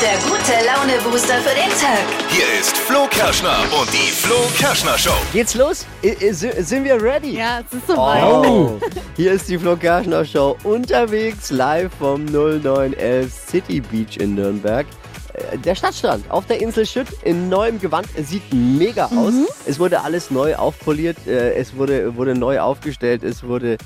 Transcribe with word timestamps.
der 0.00 0.16
gute 0.28 0.52
Laune-Booster 0.66 1.34
für 1.40 1.54
den 1.54 1.70
Tag. 1.70 2.04
Hier 2.30 2.44
ist 2.60 2.76
Flo 2.76 3.06
Kerschner 3.10 3.56
und 3.78 3.92
die 3.92 4.10
Flo 4.12 4.36
Kerschner 4.56 4.96
Show. 4.96 5.10
Geht's 5.32 5.54
los? 5.54 5.86
I- 6.04 6.16
I- 6.24 6.32
si- 6.32 6.50
Sind 6.62 6.84
wir 6.84 7.02
ready? 7.02 7.36
Ja, 7.36 7.60
es 7.60 7.76
ist 7.78 7.86
soweit. 7.88 8.22
Oh. 8.22 8.78
Hier 9.16 9.32
ist 9.32 9.48
die 9.48 9.58
Flo 9.58 9.76
Kerschner 9.76 10.24
Show 10.24 10.56
unterwegs 10.64 11.50
live 11.50 11.90
vom 11.98 12.24
0911 12.26 13.32
City 13.50 13.80
Beach 13.80 14.16
in 14.18 14.34
Nürnberg. 14.36 14.86
Äh, 15.34 15.58
Der 15.58 15.74
Stadtstrand 15.74 16.30
auf 16.30 16.46
der 16.46 16.60
Insel 16.60 16.86
Schütt 16.86 17.08
in 17.24 17.48
neuem 17.48 17.80
Gewand. 17.80 18.06
Es 18.16 18.28
sieht 18.28 18.42
mega 18.52 19.06
aus. 19.06 19.34
Es 19.66 19.78
wurde 19.80 20.00
alles 20.02 20.30
neu 20.30 20.54
aufpoliert, 20.54 21.16
äh, 21.26 21.54
es 21.54 21.76
wurde, 21.76 22.14
wurde 22.16 22.34
neu 22.34 22.60
aufgestellt, 22.60 23.24
es 23.24 23.42
wurde 23.42 23.76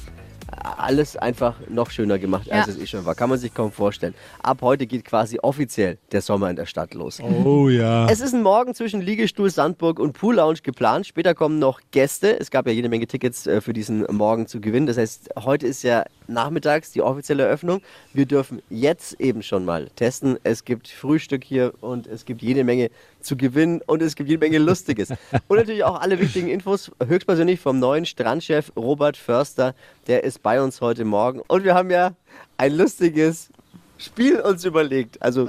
alles 0.60 1.16
einfach 1.16 1.56
noch 1.68 1.90
schöner 1.90 2.18
gemacht, 2.18 2.50
als 2.50 2.66
Ja. 2.66 2.72
es 2.72 2.78
eh 2.78 2.86
schon 2.86 3.04
war. 3.04 3.14
Kann 3.14 3.30
man 3.30 3.38
sich 3.38 3.54
kaum 3.54 3.72
vorstellen. 3.72 4.14
Ab 4.42 4.58
heute 4.62 4.86
geht 4.86 5.04
quasi 5.04 5.38
offiziell 5.42 5.98
der 6.12 6.20
Sommer 6.20 6.50
in 6.50 6.56
der 6.56 6.66
Stadt 6.66 6.94
los. 6.94 7.20
Oh 7.20 7.68
ja. 7.68 8.06
Es 8.08 8.20
ist 8.20 8.34
ein 8.34 8.42
Morgen 8.42 8.74
zwischen 8.74 9.00
Liegestuhl 9.00 9.50
Sandburg 9.50 9.98
und 9.98 10.12
Pool 10.12 10.36
Lounge 10.36 10.58
geplant. 10.62 11.06
Später 11.06 11.34
kommen 11.34 11.58
noch 11.58 11.80
Gäste. 11.90 12.38
Es 12.38 12.50
gab 12.50 12.66
ja 12.66 12.72
jede 12.72 12.88
Menge 12.88 13.06
Tickets 13.06 13.46
äh, 13.46 13.60
für 13.60 13.72
diesen 13.72 14.04
Morgen 14.10 14.46
zu 14.46 14.60
gewinnen. 14.60 14.86
Das 14.86 14.98
heißt, 14.98 15.30
heute 15.44 15.66
ist 15.66 15.82
ja 15.82 16.04
nachmittags 16.32 16.90
die 16.92 17.02
offizielle 17.02 17.44
Eröffnung. 17.44 17.80
Wir 18.12 18.26
dürfen 18.26 18.62
jetzt 18.70 19.20
eben 19.20 19.42
schon 19.42 19.64
mal 19.64 19.88
testen. 19.96 20.38
Es 20.42 20.64
gibt 20.64 20.88
Frühstück 20.88 21.44
hier 21.44 21.72
und 21.80 22.06
es 22.06 22.24
gibt 22.24 22.42
jede 22.42 22.64
Menge 22.64 22.90
zu 23.20 23.36
gewinnen 23.36 23.80
und 23.86 24.02
es 24.02 24.16
gibt 24.16 24.28
jede 24.28 24.40
Menge 24.40 24.58
Lustiges. 24.58 25.10
und 25.48 25.56
natürlich 25.56 25.84
auch 25.84 26.00
alle 26.00 26.18
wichtigen 26.18 26.48
Infos, 26.48 26.90
höchstpersönlich 27.06 27.60
vom 27.60 27.78
neuen 27.78 28.06
Strandchef 28.06 28.72
Robert 28.76 29.16
Förster. 29.16 29.74
Der 30.06 30.24
ist 30.24 30.42
bei 30.42 30.60
uns 30.62 30.80
heute 30.80 31.04
Morgen. 31.04 31.40
Und 31.46 31.64
wir 31.64 31.74
haben 31.74 31.90
ja 31.90 32.14
ein 32.56 32.76
lustiges 32.76 33.50
Spiel 33.98 34.40
uns 34.40 34.64
überlegt. 34.64 35.20
Also 35.22 35.46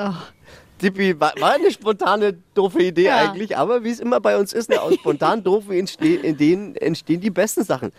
Tippi, 0.84 1.18
war, 1.20 1.34
war 1.40 1.54
eine 1.54 1.72
spontane, 1.72 2.38
doofe 2.54 2.84
Idee 2.84 3.06
Ja. 3.06 3.18
eigentlich, 3.18 3.56
aber 3.56 3.84
wie 3.84 3.90
es 3.90 4.00
immer 4.00 4.20
bei 4.20 4.38
uns 4.38 4.52
ist, 4.52 4.70
ne, 4.70 4.82
aus 4.82 4.94
spontan 4.96 5.42
doofen 5.44 5.72
entstehen, 5.72 6.24
Ideen 6.26 6.76
entstehen 6.76 7.22
die 7.22 7.30
besten 7.30 7.64
Sachen. 7.64 7.92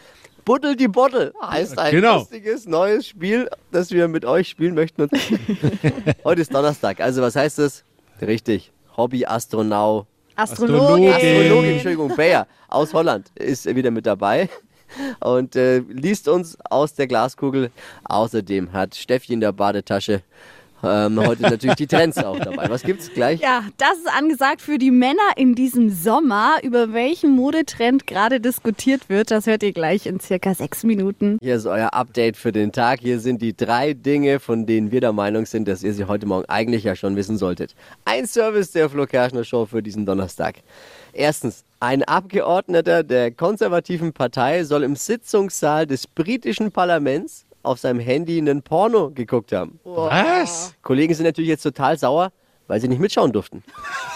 Buddel 0.44 0.76
die 0.76 0.88
Bottle 0.88 1.32
heißt 1.42 1.78
ein 1.78 1.90
Genau. 1.92 2.18
lustiges 2.18 2.66
neues 2.66 3.06
Spiel, 3.06 3.48
das 3.70 3.90
wir 3.90 4.08
mit 4.08 4.24
euch 4.24 4.48
spielen 4.48 4.74
möchten. 4.74 5.02
Und 5.02 5.12
heute 6.24 6.42
ist 6.42 6.52
Donnerstag, 6.54 7.00
also 7.00 7.22
was 7.22 7.34
heißt 7.36 7.58
das? 7.58 7.84
Richtig, 8.20 8.70
Hobby-Astronaut, 8.96 10.06
Astrologin. 10.36 11.08
Astrologin, 11.12 11.70
Entschuldigung, 11.72 12.16
Bayer 12.16 12.46
aus 12.68 12.92
Holland 12.92 13.30
ist 13.36 13.66
wieder 13.74 13.90
mit 13.90 14.04
dabei 14.06 14.48
und 15.20 15.56
äh, 15.56 15.78
liest 15.78 16.28
uns 16.28 16.58
aus 16.70 16.94
der 16.94 17.06
Glaskugel. 17.06 17.70
Außerdem 18.04 18.72
hat 18.72 18.94
Steffi 18.94 19.32
in 19.32 19.40
der 19.40 19.52
Badetasche 19.52 20.22
ähm, 20.86 21.26
heute 21.26 21.42
natürlich 21.42 21.76
die 21.76 21.86
Trends 21.86 22.18
auch 22.18 22.38
dabei. 22.38 22.68
Was 22.68 22.82
gibt's 22.82 23.12
gleich? 23.12 23.40
Ja, 23.40 23.64
das 23.78 23.98
ist 23.98 24.08
angesagt 24.08 24.60
für 24.60 24.78
die 24.78 24.90
Männer 24.90 25.16
in 25.36 25.54
diesem 25.54 25.90
Sommer. 25.90 26.58
Über 26.62 26.92
welchen 26.92 27.32
Modetrend 27.32 28.06
gerade 28.06 28.40
diskutiert 28.40 29.08
wird, 29.08 29.30
das 29.30 29.46
hört 29.46 29.62
ihr 29.62 29.72
gleich 29.72 30.06
in 30.06 30.20
circa 30.20 30.54
sechs 30.54 30.84
Minuten. 30.84 31.38
Hier 31.40 31.56
ist 31.56 31.66
euer 31.66 31.94
Update 31.94 32.36
für 32.36 32.52
den 32.52 32.72
Tag. 32.72 33.00
Hier 33.00 33.20
sind 33.20 33.42
die 33.42 33.56
drei 33.56 33.94
Dinge, 33.94 34.40
von 34.40 34.66
denen 34.66 34.92
wir 34.92 35.00
der 35.00 35.12
Meinung 35.12 35.46
sind, 35.46 35.68
dass 35.68 35.82
ihr 35.82 35.94
sie 35.94 36.04
heute 36.04 36.26
Morgen 36.26 36.44
eigentlich 36.48 36.84
ja 36.84 36.96
schon 36.96 37.16
wissen 37.16 37.38
solltet. 37.38 37.74
Ein 38.04 38.26
Service 38.26 38.72
der 38.72 38.90
Flo 38.90 39.06
Kerschner 39.06 39.44
Show 39.44 39.66
für 39.66 39.82
diesen 39.82 40.06
Donnerstag. 40.06 40.56
Erstens, 41.12 41.64
ein 41.80 42.02
Abgeordneter 42.02 43.02
der 43.02 43.30
konservativen 43.30 44.12
Partei 44.12 44.64
soll 44.64 44.82
im 44.84 44.96
Sitzungssaal 44.96 45.86
des 45.86 46.06
britischen 46.06 46.72
Parlaments 46.72 47.43
auf 47.64 47.78
seinem 47.78 48.00
Handy 48.00 48.38
einen 48.38 48.62
Porno 48.62 49.10
geguckt 49.10 49.52
haben. 49.52 49.80
Was? 49.84 50.74
Kollegen 50.82 51.14
sind 51.14 51.26
natürlich 51.26 51.48
jetzt 51.48 51.62
total 51.62 51.98
sauer, 51.98 52.32
weil 52.66 52.80
sie 52.80 52.88
nicht 52.88 53.00
mitschauen 53.00 53.32
durften. 53.32 53.62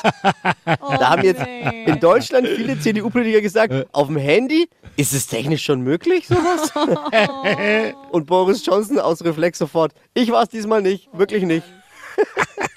da 0.64 1.10
haben 1.10 1.22
jetzt 1.22 1.42
in 1.86 2.00
Deutschland 2.00 2.46
viele 2.46 2.78
CDU-Politiker 2.78 3.41
gesagt, 3.41 3.74
auf 3.92 4.06
dem 4.06 4.16
Handy 4.16 4.69
ist 4.96 5.12
es 5.12 5.26
technisch 5.26 5.64
schon 5.64 5.82
möglich, 5.82 6.26
sowas? 6.26 6.72
Und 8.12 8.26
Boris 8.26 8.64
Johnson 8.64 8.98
aus 8.98 9.25
Reflex 9.25 9.59
sofort, 9.59 9.92
ich 10.15 10.30
war 10.30 10.42
es 10.42 10.48
diesmal 10.48 10.82
nicht, 10.82 11.09
wirklich 11.12 11.44
nicht. 11.44 11.66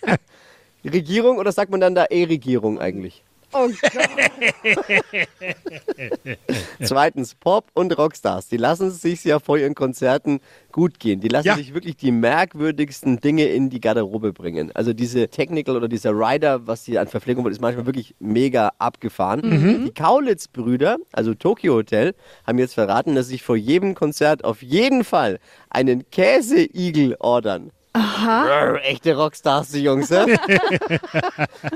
Regierung 0.84 1.38
oder 1.38 1.52
sagt 1.52 1.72
man 1.72 1.80
dann 1.80 1.96
da 1.96 2.06
E-Regierung 2.10 2.80
eigentlich? 2.80 3.24
Oh 3.54 3.70
Gott. 3.82 3.92
Zweitens, 6.82 7.36
Pop- 7.36 7.70
und 7.74 7.98
Rockstars, 7.98 8.48
die 8.48 8.58
lassen 8.58 8.88
es 8.88 9.02
sich 9.02 9.24
ja 9.24 9.40
vor 9.40 9.58
ihren 9.58 9.76
Konzerten 9.76 10.40
gut 10.72 11.00
gehen. 11.00 11.20
Die 11.20 11.28
lassen 11.28 11.48
Ja. 11.48 11.56
sich 11.56 11.74
wirklich 11.74 11.98
die 11.98 12.12
merkwürdigsten 12.12 13.20
Dinge 13.20 13.46
in 13.46 13.70
die 13.70 13.82
Garderobe 13.82 14.34
bringen. 14.34 14.72
Also 14.74 14.94
diese 14.94 15.28
Technical 15.28 15.76
oder 15.76 15.88
dieser 15.88 16.12
Rider, 16.12 16.66
was 16.68 16.86
sie 16.86 16.98
an 16.98 17.08
Verpflegung 17.08 17.44
wollen, 17.44 17.54
ist 17.54 17.62
manchmal 17.62 17.86
wirklich 17.86 18.16
mega 18.20 18.72
abgefahren. 18.78 19.86
Die 19.86 19.94
Kaulitz-Brüder, 19.94 20.98
also 21.12 21.34
Tokyo 21.34 21.74
Hotel, 21.76 22.14
haben 22.48 22.60
jetzt 22.60 22.74
verraten, 22.74 23.16
dass 23.16 23.28
sie 23.28 23.34
sich 23.34 23.44
vor 23.44 23.58
jedem 23.58 23.96
Konzert 23.96 24.44
auf 24.44 24.62
jeden 24.62 25.04
Fall 25.04 25.40
einen 25.70 26.10
Käseigel 26.10 27.16
ordern. 27.20 27.72
Aha. 27.94 28.76
Echte 28.78 29.16
Rockstars, 29.16 29.72
die 29.72 29.84
Jungs, 29.84 30.10
ne? 30.10 30.26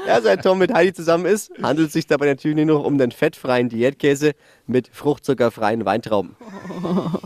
ja, 0.07 0.21
seit 0.21 0.43
Tom 0.43 0.59
mit 0.59 0.73
Heidi 0.73 0.93
zusammen 0.93 1.25
ist, 1.25 1.51
handelt 1.61 1.87
es 1.87 1.93
sich 1.93 2.07
dabei 2.07 2.27
natürlich 2.27 2.55
nur 2.55 2.77
noch 2.77 2.85
um 2.85 2.97
den 2.97 3.11
fettfreien 3.11 3.67
Diätkäse 3.67 4.31
mit 4.65 4.89
fruchtzuckerfreien 4.93 5.83
Weintrauben. 5.85 6.35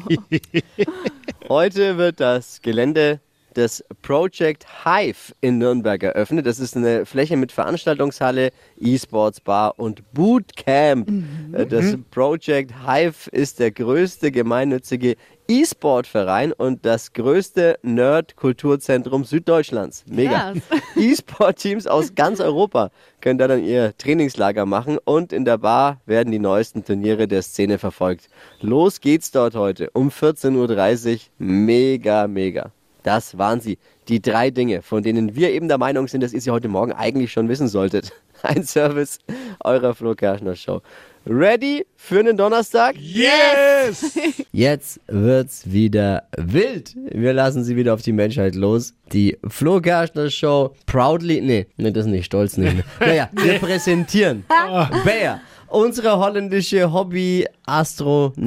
Heute 1.49 1.97
wird 1.97 2.19
das 2.19 2.61
Gelände 2.61 3.19
des 3.59 3.83
Project 4.01 4.65
Hive 4.85 5.33
in 5.41 5.57
Nürnberg 5.57 6.01
eröffnet. 6.01 6.45
Das 6.45 6.59
ist 6.59 6.77
eine 6.77 7.05
Fläche 7.05 7.35
mit 7.35 7.51
Veranstaltungshalle, 7.51 8.51
E-Sports 8.79 9.41
Bar 9.41 9.73
und 9.77 10.01
Bootcamp. 10.13 11.09
Äh, 11.51 11.65
Das 11.65 11.97
Project 12.09 12.71
Hive 12.87 13.29
ist 13.31 13.59
der 13.59 13.71
größte 13.71 14.31
gemeinnützige 14.31 15.15
E-Sport-Verein 15.49 16.53
und 16.53 16.85
das 16.85 17.11
größte 17.11 17.79
Nerd-Kulturzentrum 17.81 19.25
Süddeutschlands. 19.25 20.05
Mega. 20.07 20.53
Krass. 20.53 20.81
E-Sport-Teams 20.95 21.85
aus 21.87 22.15
ganz 22.15 22.39
Europa 22.39 22.91
können 23.19 23.39
da 23.39 23.47
dann 23.47 23.63
ihr 23.63 23.93
Trainingslager 23.97 24.65
machen 24.65 24.97
und 25.03 25.33
in 25.33 25.43
der 25.45 25.57
Bar 25.57 25.99
werden 26.05 26.31
die 26.31 26.39
neuesten 26.39 26.85
Turniere 26.85 27.27
der 27.27 27.41
Szene 27.41 27.77
verfolgt. 27.77 28.29
Los 28.61 29.01
geht's 29.01 29.31
dort 29.31 29.55
heute 29.55 29.89
um 29.93 30.09
14.30 30.09 31.13
Uhr. 31.13 31.19
Mega, 31.39 32.27
mega. 32.27 32.71
Das 33.03 33.37
waren 33.37 33.61
sie. 33.61 33.77
Die 34.07 34.21
drei 34.21 34.49
Dinge, 34.49 34.81
von 34.81 35.03
denen 35.03 35.35
wir 35.35 35.51
eben 35.51 35.67
der 35.67 35.77
Meinung 35.77 36.07
sind, 36.07 36.21
dass 36.21 36.33
ihr 36.33 36.41
sie 36.41 36.51
heute 36.51 36.67
Morgen 36.67 36.91
eigentlich 36.91 37.31
schon 37.31 37.47
wissen 37.47 37.67
solltet. 37.67 38.11
Ein 38.41 38.63
Service 38.63 39.19
eurer 39.63 39.93
Flo 39.93 40.15
Kerschner 40.15 40.55
Show. 40.55 40.81
Ready 41.27 41.85
für 41.95 42.19
einen 42.19 42.37
Donnerstag? 42.37 42.95
Yes! 42.97 44.17
Jetzt 44.51 44.99
wird's 45.07 45.69
wieder 45.69 46.23
wild. 46.37 46.95
Wir 47.11 47.33
lassen 47.33 47.63
sie 47.63 47.75
wieder 47.75 47.93
auf 47.93 48.01
die 48.01 48.13
Menschheit 48.13 48.55
los. 48.55 48.93
Die 49.11 49.37
Flo 49.47 49.81
Kerschner 49.81 50.29
Show 50.29 50.73
proudly, 50.85 51.41
nee, 51.41 51.67
nee, 51.77 51.91
das 51.91 52.05
nicht, 52.05 52.25
stolz 52.25 52.57
nicht. 52.57 52.83
Naja, 52.99 53.29
wir 53.33 53.59
präsentieren 53.59 54.45
Bayer, 54.47 55.41
unsere 55.71 56.17
holländische 56.17 56.91
Hobby-Astronaut. 56.91 58.37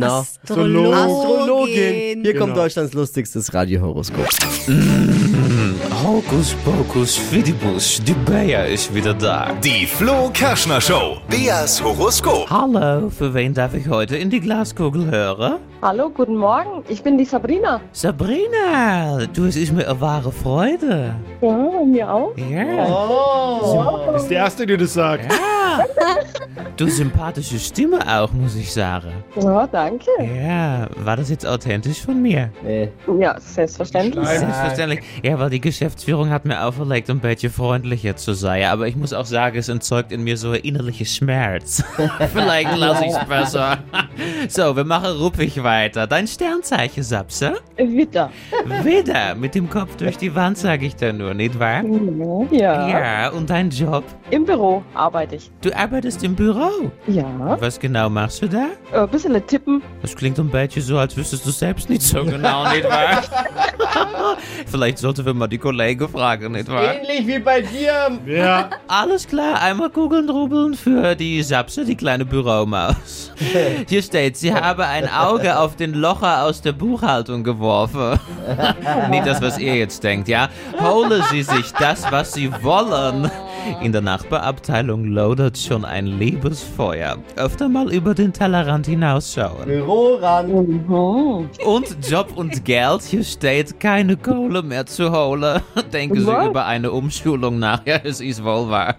Astrologin. 0.43 0.95
Astrologin. 0.95 2.23
Hier 2.23 2.37
kommt 2.37 2.53
Genau. 2.53 2.63
Deutschlands 2.65 2.93
lustigstes 2.95 3.53
Radiohoroskop. 3.55 4.27
Hokus 6.03 6.55
pokus 6.65 7.17
fidibus, 7.17 8.01
die 8.03 8.15
Bea 8.15 8.65
ist 8.65 8.93
wieder 8.93 9.15
da. 9.15 9.53
Die 9.63 9.87
Flo 9.87 10.31
Kerschner 10.33 10.81
Show. 10.81 11.19
Beas 11.29 11.83
Horoskop. 11.83 12.51
Hallo, 12.51 13.09
für 13.11 13.33
wen 13.35 13.55
darf 13.55 13.75
ich 13.75 13.89
heute 13.89 14.17
in 14.17 14.29
die 14.31 14.41
Glaskugel 14.41 15.11
hören? 15.11 15.59
Hallo, 15.81 16.11
guten 16.11 16.37
Morgen. 16.37 16.83
Ich 16.89 17.03
bin 17.03 17.19
die 17.19 17.25
Sabrina. 17.25 17.81
Sabrina, 17.93 19.27
du, 19.33 19.45
es 19.47 19.57
ist 19.57 19.73
mir 19.73 19.89
eine 19.89 20.01
wahre 20.01 20.33
Freude. 20.33 21.15
Ja, 21.41 21.57
mir 21.85 22.13
auch. 22.13 22.33
Ja, 22.37 24.13
Das 24.13 24.23
ist 24.23 24.29
der 24.31 24.39
Erste, 24.39 24.67
der 24.67 24.79
das 24.79 24.95
sagt. 24.95 25.25
ja. 25.33 25.85
Du, 26.77 26.87
sympathische 26.89 27.59
Stimme 27.59 27.99
auch, 28.07 28.33
muss 28.33 28.55
ich 28.57 28.73
sagen. 28.73 29.13
Ja, 29.41 29.67
danke. 29.67 30.11
Ja, 30.21 30.87
war 30.97 31.17
das 31.17 31.31
jetzt 31.31 31.47
authentisch 31.47 32.01
von 32.03 32.21
mir? 32.21 32.51
Nee. 32.63 32.89
Ja, 33.19 33.39
selbstverständlich. 33.39 34.27
Selbstverständlich. 34.27 35.01
Ja, 35.23 35.39
weil 35.39 35.51
die 35.51 35.61
Geschäftsführung 36.03 36.31
hat 36.31 36.45
mir 36.45 36.65
auferlegt, 36.65 37.09
ein 37.11 37.21
bisschen 37.21 37.53
freundlicher 37.53 38.17
zu 38.17 38.33
sein. 38.35 38.65
Aber 38.65 38.89
ich 38.89 38.97
muss 38.97 39.13
auch 39.13 39.25
sagen, 39.25 39.57
es 39.57 39.69
entzeugt 39.69 40.11
in 40.11 40.25
mir 40.25 40.37
so 40.37 40.51
ein 40.51 40.61
innerlicher 40.61 41.05
Schmerz. 41.05 41.85
Vielleicht 42.33 42.77
lasse 42.77 43.05
ich 43.05 43.13
es 43.13 43.25
besser. 43.25 43.79
so, 44.49 44.75
wir 44.75 44.83
machen 44.83 45.11
ruppig 45.13 45.63
weiter. 45.63 46.09
Dein 46.09 46.27
Sternzeichen, 46.27 47.05
Sapse? 47.05 47.55
Witter. 47.77 48.31
Wieder 48.83 49.37
mit 49.37 49.55
dem 49.55 49.71
Kopf 49.71 49.95
durch 49.95 50.17
die 50.17 50.35
Wand, 50.35 50.59
sag 50.59 50.83
ich 50.83 50.97
da 50.97 51.13
nur, 51.13 51.35
nicht 51.35 51.57
wahr? 51.61 51.85
Ja. 52.51 52.89
Ja, 52.89 53.29
und 53.31 53.49
dein 53.49 53.71
Job? 53.71 54.03
Im 54.31 54.45
Büro 54.45 54.83
arbeite 54.95 55.37
ich. 55.37 55.53
Du 55.61 55.73
arbeitest 55.77 56.25
im 56.25 56.35
Büro. 56.35 56.91
Ja, 57.07 57.57
Was 57.61 57.79
genau 57.79 58.11
machst 58.11 58.43
du 58.43 58.49
da? 58.49 58.71
äh, 58.93 58.99
ein 58.99 59.09
bisschen 59.09 59.47
tippen. 59.47 59.81
Das 60.01 60.17
klingt 60.17 60.41
ein 60.41 60.49
bisschen 60.51 60.83
so, 60.83 60.99
als 60.99 61.17
wüsstest 61.17 61.47
du 61.47 61.51
selbst 61.51 61.89
nicht 61.89 62.03
so 62.03 62.25
genau, 62.25 62.69
nicht 62.73 62.85
wahr? 62.89 63.23
Vielleicht 64.67 64.99
sollten 64.99 65.25
wir 65.25 65.35
mal 65.35 65.47
die 65.47 65.59
Kollegen 65.59 65.82
fragen, 66.09 66.53
nicht 66.53 66.69
wahr? 66.69 66.95
Ähnlich 66.95 67.27
wie 67.27 67.39
bei 67.39 67.61
dir. 67.61 68.19
Ja. 68.27 68.71
Alles 68.89 69.27
klar, 69.27 69.61
einmal 69.61 69.91
googeln, 69.91 70.29
rubbeln 70.29 70.75
für 70.75 71.15
die 71.15 71.43
Sapse, 71.43 71.85
die 71.85 71.97
kleine 71.97 72.25
Büromaus. 72.25 73.33
Hier 73.89 74.03
steht, 74.03 74.37
sie 74.37 74.53
habe 74.53 74.87
ein 74.87 75.09
Auge 75.09 75.59
auf 75.59 75.77
den 75.77 75.95
Locher 75.95 76.45
aus 76.45 76.61
der 76.61 76.73
Buchhaltung 76.73 77.45
geworfen. 77.45 78.19
Nicht 79.11 79.27
das, 79.27 79.41
was 79.41 79.59
ihr 79.59 79.77
jetzt 79.77 80.03
denkt, 80.03 80.29
ja? 80.29 80.49
Hole 80.81 81.23
sie 81.31 81.43
sich 81.43 81.73
das, 81.73 82.11
was 82.11 82.33
sie 82.33 82.51
wollen. 82.63 83.31
In 83.81 83.93
der 83.93 84.01
Nachbarabteilung 84.01 85.05
lodert 85.05 85.59
schon 85.59 85.85
ein 85.85 86.07
Liebesfeuer. 86.07 87.17
Öfter 87.37 87.69
mal 87.69 87.93
über 87.93 88.15
den 88.15 88.33
Tellerrand 88.33 88.87
hinausschauen. 88.87 89.67
Bürorand. 89.67 90.49
Mhm. 90.53 91.49
Und 91.65 91.97
Job 92.09 92.33
und 92.37 92.65
Geld, 92.65 93.03
hier 93.03 93.25
steht 93.25 93.81
keine 93.81 94.17
Kohle 94.17 94.63
mehr 94.63 94.87
zu 94.87 95.13
holen. 95.13 95.61
Denken 95.93 96.21
Sie 96.21 96.47
über 96.47 96.67
eine 96.67 96.91
Umschulung 96.93 97.59
nach. 97.59 97.85
Ja, 97.87 98.01
es 98.03 98.21
ist 98.21 98.45
wohl 98.45 98.69
wahr. 98.69 98.95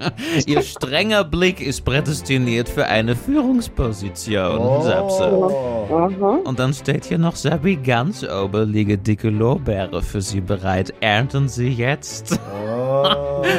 Ihr 0.46 0.62
strenger 0.62 1.24
Blick 1.24 1.62
ist 1.62 1.86
prädestiniert 1.86 2.70
für 2.70 2.86
eine 2.86 3.16
Führungsposition, 3.16 4.84
Sapse. 4.84 5.24
Aha. 5.92 6.40
Und 6.44 6.60
dann 6.60 6.74
steht 6.74 7.06
hier 7.06 7.18
noch, 7.18 7.36
Sabi, 7.36 7.76
ganz 7.76 8.24
oben 8.24 8.72
liegen 8.72 9.02
dicke 9.04 9.30
Lorbeere 9.30 10.02
für 10.02 10.22
Sie 10.22 10.42
bereit. 10.42 10.94
Ernten 11.00 11.50
Sie 11.50 11.70
jetzt. 11.70 12.40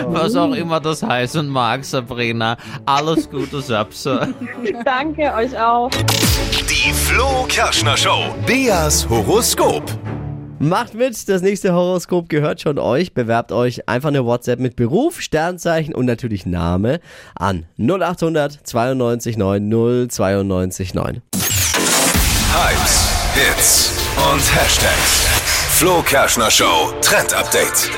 Was 0.08 0.36
auch 0.36 0.54
immer 0.54 0.80
das 0.80 0.93
heißen 1.02 1.48
mag, 1.48 1.84
Sabrina. 1.84 2.56
Alles 2.86 3.30
Gute, 3.30 3.60
Sapse. 3.60 4.34
Danke 4.84 5.32
euch 5.34 5.58
auch. 5.58 5.90
Die 5.90 6.92
Flo 6.92 7.44
Kerschner 7.48 7.96
Show. 7.96 8.34
Beas 8.46 9.08
Horoskop. 9.08 9.84
Macht 10.58 10.94
mit, 10.94 11.28
das 11.28 11.42
nächste 11.42 11.74
Horoskop 11.74 12.28
gehört 12.28 12.60
schon 12.60 12.78
euch. 12.78 13.12
Bewerbt 13.12 13.52
euch 13.52 13.88
einfach 13.88 14.08
eine 14.08 14.24
WhatsApp 14.24 14.60
mit 14.60 14.76
Beruf, 14.76 15.20
Sternzeichen 15.20 15.94
und 15.94 16.06
natürlich 16.06 16.46
Name 16.46 17.00
an 17.34 17.66
0800 17.76 18.60
92 18.66 19.36
9 19.36 20.08
092 20.08 20.94
9. 20.94 21.22
Hypes, 22.54 23.10
Hits 23.34 23.92
und 24.16 24.56
Hashtags. 24.56 25.26
Flo 25.70 26.02
Kerschner 26.02 26.50
Show 26.50 26.92
Trend 27.02 27.34
Update. 27.34 27.90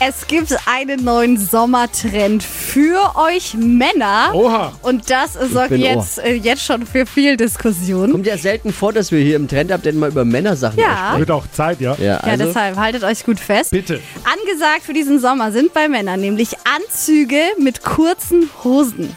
Es 0.00 0.28
gibt 0.28 0.54
einen 0.66 1.02
neuen 1.02 1.36
Sommertrend 1.36 2.44
für 2.44 3.16
euch 3.16 3.54
Männer. 3.54 4.30
Oha. 4.32 4.72
Und 4.82 5.10
das 5.10 5.32
sorgt 5.34 5.72
jetzt, 5.72 6.20
äh, 6.20 6.34
jetzt 6.34 6.62
schon 6.62 6.86
für 6.86 7.04
viel 7.04 7.36
Diskussion. 7.36 8.12
Kommt 8.12 8.26
ja 8.26 8.38
selten 8.38 8.72
vor, 8.72 8.92
dass 8.92 9.10
wir 9.10 9.18
hier 9.18 9.34
im 9.34 9.48
Trend-Update 9.48 9.96
mal 9.96 10.10
über 10.10 10.24
Männersachen 10.24 10.78
Ja. 10.78 11.18
Wird 11.18 11.32
auch 11.32 11.50
Zeit, 11.50 11.80
ja. 11.80 11.94
sprechen. 11.94 12.06
Ja, 12.10 12.20
Ja, 12.24 12.32
also, 12.32 12.44
deshalb 12.44 12.76
haltet 12.76 13.02
euch 13.02 13.24
gut 13.24 13.40
fest. 13.40 13.72
Bitte. 13.72 14.00
Angesagt 14.22 14.84
für 14.84 14.92
diesen 14.92 15.18
Sommer 15.18 15.50
sind 15.50 15.74
bei 15.74 15.88
Männern 15.88 16.20
nämlich 16.20 16.50
Anzüge 16.76 17.40
mit 17.58 17.82
kurzen 17.82 18.48
Hosen. 18.62 19.16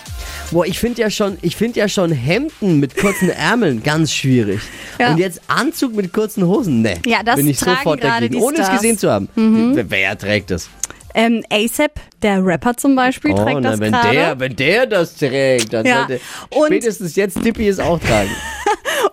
Boah, 0.52 0.66
ich 0.66 0.80
finde 0.80 1.02
ja 1.02 1.10
schon, 1.10 1.38
ich 1.42 1.56
finde 1.56 1.80
ja 1.80 1.88
schon 1.90 2.12
Hemden 2.12 2.80
mit 2.80 2.96
kurzen 2.98 3.30
Ärmeln 3.50 3.82
ganz 3.84 4.14
schwierig. 4.14 4.60
Ja. 5.00 5.12
Und 5.12 5.18
jetzt 5.18 5.42
Anzug 5.48 5.96
mit 5.96 6.14
kurzen 6.14 6.46
Hosen, 6.46 6.82
ne? 6.82 6.96
Ja, 7.06 7.24
das 7.24 7.38
bin 7.38 7.48
ich 7.50 7.58
tragen 7.58 7.78
sofort 7.78 8.02
gerade 8.02 8.26
dagegen, 8.28 8.42
ohne 8.42 8.58
es 8.58 8.66
Stars. 8.66 8.72
Mhm. 8.74 8.78
gesehen 8.82 8.98
zu 8.98 9.12
haben. 9.12 9.30
Wer, 9.76 9.90
wer 9.90 10.18
trägt 10.18 10.52
das? 10.52 10.70
Ähm, 11.14 11.44
ASAP, 11.52 12.00
der 12.22 12.46
Rapper 12.46 12.78
zum 12.78 12.96
Beispiel, 12.96 13.32
Oh, 13.34 13.36
trägt 13.44 13.60
na, 13.62 13.72
das 13.72 13.80
wenn 13.82 13.92
gerade. 13.92 14.12
der, 14.14 14.40
wenn 14.40 14.56
der 14.56 14.86
das 14.86 15.16
trägt, 15.16 15.74
dann 15.74 15.86
Ja. 15.86 16.08
sollte 16.08 16.22
Und- 16.52 16.68
spätestens 16.68 17.16
jetzt 17.18 17.44
Dippy 17.44 17.68
es 17.68 17.80
auch 17.80 18.00
tragen. 18.00 18.30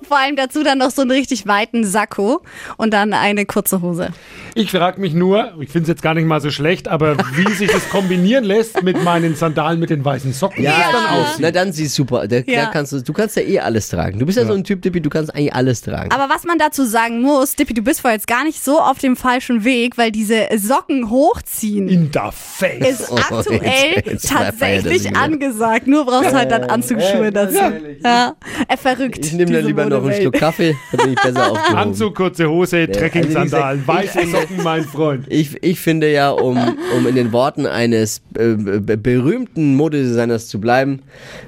Vor 0.09 0.19
allem 0.19 0.37
dazu 0.37 0.63
dann 0.65 0.79
noch 0.79 0.91
so 0.91 1.03
einen 1.03 1.11
richtig 1.11 1.47
weiten 1.47 1.85
Sakko 1.85 2.41
und 2.79 2.93
dann 2.93 3.13
eine 3.13 3.45
kurze 3.47 3.83
Hose. 3.83 4.09
Ich 4.55 4.71
frage 4.71 5.01
mich 5.01 5.13
nur, 5.15 5.53
ich 5.61 5.69
finde 5.71 5.83
es 5.83 5.89
jetzt 5.89 6.03
gar 6.03 6.15
nicht 6.15 6.27
mal 6.27 6.41
so 6.41 6.51
schlecht, 6.51 6.89
aber 6.89 7.17
wie 7.35 7.53
sich 7.53 7.71
das 7.71 7.89
kombinieren 7.91 8.43
lässt 8.45 8.83
mit 8.83 9.03
meinen 9.05 9.37
Sandalen 9.37 9.79
mit 9.79 9.91
den 9.91 10.05
weißen 10.05 10.33
Socken. 10.33 10.65
Ja, 10.65 10.73
dann 10.93 11.03
na 11.11 11.23
aussieht. 11.23 11.55
dann 11.55 11.73
siehst 11.73 11.95
super. 11.95 12.27
Da, 12.27 12.41
da 12.41 12.51
Ja. 12.51 12.67
kannst 12.67 12.93
du, 12.93 13.03
du 13.03 13.13
kannst 13.13 13.37
ja 13.37 13.43
eh 13.43 13.61
alles 13.61 13.89
tragen. 13.89 14.19
Du 14.19 14.27
bist 14.27 14.39
ja, 14.39 14.47
so 14.47 14.55
ein 14.55 14.65
Typ, 14.65 14.83
Dippy, 14.83 15.01
du 15.01 15.11
kannst 15.11 15.35
eigentlich 15.35 15.55
alles 15.55 15.83
tragen. 15.83 16.11
Aber 16.11 16.33
was 16.33 16.45
man 16.45 16.59
dazu 16.59 16.85
sagen 16.85 17.21
muss, 17.23 17.55
Dippy, 17.55 17.75
du 17.75 17.83
bist 17.83 18.01
vorher 18.01 18.17
jetzt 18.17 18.27
gar 18.27 18.45
nicht 18.45 18.65
so 18.65 18.81
auf 18.81 18.99
dem 18.99 19.15
falschen 19.17 19.65
Weg, 19.65 19.99
weil 19.99 20.11
diese 20.11 20.47
Socken 20.57 21.11
hochziehen 21.11 21.89
In 21.89 22.11
der 22.11 22.33
Face. 22.33 23.01
ist 23.01 23.11
Oh, 23.13 23.17
aktuell 23.17 23.61
jetzt- 23.97 24.07
jetzt 24.07 24.31
er 24.33 24.39
tatsächlich 24.39 25.17
angesagt. 25.17 25.87
Nur 25.87 26.05
brauchst 26.07 26.31
du 26.33 26.35
halt 26.37 26.51
dann 26.51 26.65
Anzugsschuhe 26.65 27.31
dazu. 27.33 27.59
Ja. 28.03 28.35
Er 28.67 28.77
verrückt. 28.77 29.25
ich 29.25 29.33
nehme 29.33 29.53
dann 29.53 29.65
lieber 29.65 29.85
noch 30.06 30.12
einen. 30.12 30.21
Schluck 30.23 30.35
Kaffee, 30.35 30.77
dann 30.93 31.05
bin 31.06 31.15
ich 31.15 31.23
besser 31.23 31.47
aufgehoben. 31.53 31.77
Anzug, 31.79 32.15
kurze 32.15 32.49
Hose, 32.50 32.89
Trekking-Sandalen, 32.91 33.83
also 33.87 33.93
gesagt, 33.93 34.17
weiße 34.17 34.31
Socken, 34.31 34.62
mein 34.62 34.85
Freund. 34.85 35.25
Ich, 35.29 35.62
ich 35.62 35.79
finde 35.81 36.11
ja, 36.12 36.31
um, 36.31 36.56
um 36.97 37.06
in 37.06 37.15
den 37.15 37.33
Worten 37.33 37.67
eines 37.67 38.23
äh, 38.39 38.55
be- 38.55 38.97
berühmten 38.97 39.75
Modedesigners 39.77 40.49
zu 40.49 40.61
bleiben, 40.61 41.00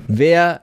wer 0.09 0.61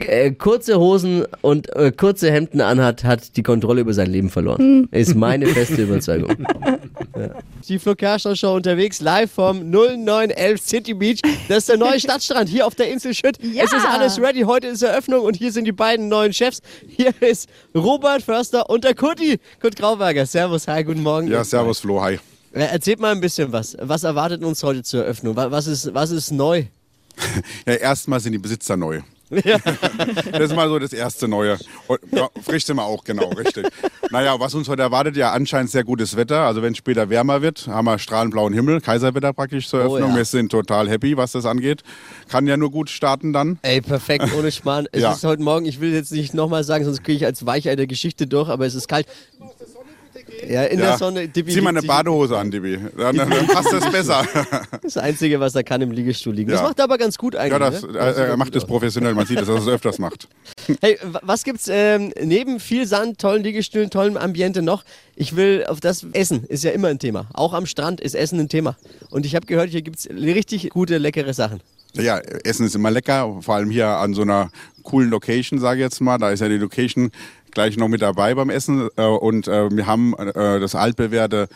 äh, 0.00 0.32
kurze 0.32 0.78
Hosen 0.78 1.24
und 1.40 1.74
äh, 1.74 1.90
kurze 1.90 2.30
Hemden 2.30 2.60
anhat, 2.60 3.02
hat 3.04 3.36
die 3.36 3.42
Kontrolle 3.42 3.80
über 3.80 3.94
sein 3.94 4.08
Leben 4.10 4.28
verloren. 4.28 4.88
Ist 4.90 5.14
meine 5.14 5.46
feste 5.46 5.82
Überzeugung. 5.82 6.36
Ja. 7.18 7.30
Die 7.70 7.78
Flo 7.78 7.94
Kerschner 7.94 8.34
Show 8.34 8.56
unterwegs, 8.56 9.00
live 9.00 9.30
vom 9.30 9.70
0911 9.70 10.60
City 10.60 10.92
Beach. 10.92 11.20
Das 11.48 11.58
ist 11.58 11.68
der 11.68 11.76
neue 11.76 12.00
Stadtstrand 12.00 12.48
hier 12.48 12.66
auf 12.66 12.74
der 12.74 12.90
Insel 12.90 13.14
Schütt. 13.14 13.38
Ja. 13.42 13.62
Es 13.62 13.72
ist 13.72 13.86
alles 13.86 14.20
ready. 14.20 14.40
Heute 14.42 14.66
ist 14.66 14.82
Eröffnung 14.82 15.24
und 15.24 15.36
hier 15.36 15.52
sind 15.52 15.66
die 15.66 15.72
beiden 15.72 16.08
neuen 16.08 16.32
Chefs. 16.32 16.62
Hier 16.88 17.14
ist 17.22 17.48
Robert 17.72 18.22
Förster 18.22 18.68
und 18.68 18.82
der 18.82 18.96
Kurti. 18.96 19.38
Kurt 19.62 19.76
Grauberger. 19.76 20.26
Servus, 20.26 20.66
hi, 20.66 20.82
guten 20.82 21.02
Morgen. 21.04 21.28
Ja, 21.28 21.44
servus 21.44 21.78
Flo, 21.78 22.02
hi. 22.02 22.18
Äh, 22.52 22.62
Erzählt 22.64 22.98
mal 22.98 23.12
ein 23.12 23.20
bisschen 23.20 23.52
was. 23.52 23.76
Was 23.80 24.02
erwartet 24.02 24.42
uns 24.42 24.62
heute 24.64 24.82
zur 24.82 25.04
Eröffnung? 25.04 25.36
Wa- 25.36 25.52
Was 25.52 25.68
ist, 25.68 25.94
was 25.94 26.10
ist 26.10 26.32
neu? 26.32 26.64
Ja, 27.66 27.74
erstmal 27.74 28.18
sind 28.18 28.32
die 28.32 28.38
Besitzer 28.38 28.76
neu. 28.76 29.00
das 30.32 30.40
ist 30.40 30.56
mal 30.56 30.68
so 30.68 30.78
das 30.78 30.92
erste 30.92 31.28
Neue. 31.28 31.56
Und, 31.86 32.00
ja, 32.10 32.28
frisch 32.42 32.64
sind 32.66 32.76
wir 32.76 32.84
auch, 32.84 33.04
genau, 33.04 33.28
richtig. 33.30 33.66
Naja, 34.10 34.38
was 34.40 34.54
uns 34.54 34.68
heute 34.68 34.82
erwartet, 34.82 35.16
ja 35.16 35.30
anscheinend 35.32 35.70
sehr 35.70 35.84
gutes 35.84 36.16
Wetter. 36.16 36.40
Also 36.40 36.62
wenn 36.62 36.72
es 36.72 36.78
später 36.78 37.08
wärmer 37.10 37.40
wird, 37.40 37.68
haben 37.68 37.84
wir 37.86 37.98
strahlend 37.98 38.32
blauen 38.32 38.52
Himmel, 38.52 38.80
Kaiserwetter 38.80 39.32
praktisch 39.32 39.68
zur 39.68 39.80
Oh, 39.80 39.82
Eröffnung. 39.96 40.10
ja. 40.10 40.16
Wir 40.16 40.24
sind 40.24 40.50
total 40.50 40.88
happy, 40.88 41.16
was 41.16 41.32
das 41.32 41.46
angeht. 41.46 41.82
Kann 42.28 42.46
ja 42.48 42.56
nur 42.56 42.70
gut 42.72 42.90
starten 42.90 43.32
dann. 43.32 43.58
Ey, 43.62 43.80
perfekt, 43.80 44.26
ohne 44.36 44.50
Schmarrn. 44.50 44.86
Es 44.90 45.02
Ja. 45.02 45.12
ist 45.12 45.22
heute 45.24 45.42
Morgen, 45.42 45.64
ich 45.66 45.80
will 45.80 45.92
jetzt 45.92 46.10
nicht 46.12 46.34
nochmal 46.34 46.64
sagen, 46.64 46.84
sonst 46.84 47.04
kriege 47.04 47.16
ich 47.18 47.24
als 47.26 47.46
Weichei 47.46 47.76
der 47.76 47.86
Geschichte 47.86 48.26
durch, 48.26 48.48
aber 48.48 48.66
es 48.66 48.74
ist 48.74 48.88
kalt. 48.88 49.06
Ja, 50.48 50.64
in 50.64 50.78
ja. 50.80 50.86
der 50.86 50.98
Sonne. 50.98 51.28
Dippy 51.28 51.52
Zieh 51.52 51.60
mal 51.60 51.70
eine 51.70 51.82
Badehose 51.82 52.36
an, 52.36 52.50
Dibi. 52.50 52.78
Dann, 52.96 53.16
dann, 53.16 53.30
dann 53.30 53.46
passt 53.46 53.72
das 53.72 53.90
besser. 53.90 54.24
Das 54.82 54.96
Einzige, 54.96 55.38
was 55.38 55.54
er 55.54 55.62
kann, 55.62 55.80
im 55.82 55.92
Liegestuhl 55.92 56.34
liegen. 56.34 56.50
Das 56.50 56.60
Ja. 56.60 56.66
macht 56.66 56.78
er 56.78 56.84
aber 56.84 56.98
ganz 56.98 57.16
gut 57.18 57.36
eigentlich. 57.36 57.52
ja, 57.52 57.70
das, 57.70 57.82
ne? 57.82 57.98
äh, 57.98 58.14
sieht 58.14 58.24
er 58.24 58.36
macht 58.36 58.54
das 58.54 58.64
aus. 58.64 58.68
professionell. 58.68 59.14
Man 59.14 59.26
sieht, 59.26 59.40
dass 59.40 59.48
er 59.48 59.54
das 59.56 59.68
öfters 59.68 59.98
macht. 59.98 60.28
Hey, 60.80 60.98
wa- 61.04 61.20
was 61.22 61.44
gibt's 61.44 61.68
ähm, 61.70 62.12
neben 62.22 62.60
viel 62.60 62.86
Sand, 62.86 63.18
tollen 63.18 63.42
Liegestühlen, 63.42 63.90
tollem 63.90 64.16
Ambiente 64.16 64.62
noch? 64.62 64.84
Ich 65.16 65.36
will 65.36 65.64
auf 65.68 65.80
das 65.80 66.06
Essen, 66.12 66.44
ist 66.44 66.64
ja 66.64 66.70
immer 66.70 66.88
ein 66.88 66.98
Thema. 66.98 67.26
Auch 67.34 67.52
am 67.54 67.66
Strand 67.66 68.00
ist 68.00 68.14
Essen 68.14 68.38
ein 68.40 68.48
Thema. 68.48 68.76
Und 69.10 69.26
ich 69.26 69.34
habe 69.36 69.46
gehört, 69.46 69.70
hier 69.70 69.82
gibt's 69.82 70.08
richtig 70.10 70.70
gute, 70.70 70.98
leckere 70.98 71.34
Sachen. 71.34 71.60
Ja, 71.94 72.18
Essen 72.18 72.66
ist 72.66 72.74
immer 72.76 72.90
lecker, 72.90 73.38
vor 73.40 73.56
allem 73.56 73.68
hier 73.70 73.88
an 73.88 74.14
so 74.14 74.22
einer 74.22 74.50
coolen 74.84 75.10
Location, 75.10 75.58
sage 75.58 75.80
ich 75.80 75.84
jetzt 75.84 76.00
mal. 76.00 76.18
Da 76.18 76.30
ist 76.30 76.38
ja 76.40 76.48
die 76.48 76.56
Location 76.56 77.10
gleich 77.50 77.76
noch 77.76 77.88
mit 77.88 78.02
dabei 78.02 78.34
beim 78.34 78.50
Essen. 78.50 78.88
Äh, 78.96 79.04
Und 79.04 79.48
äh, 79.48 79.70
wir 79.70 79.86
haben 79.86 80.14
äh, 80.14 80.60
das 80.60 80.74
altbewährte 80.74 81.48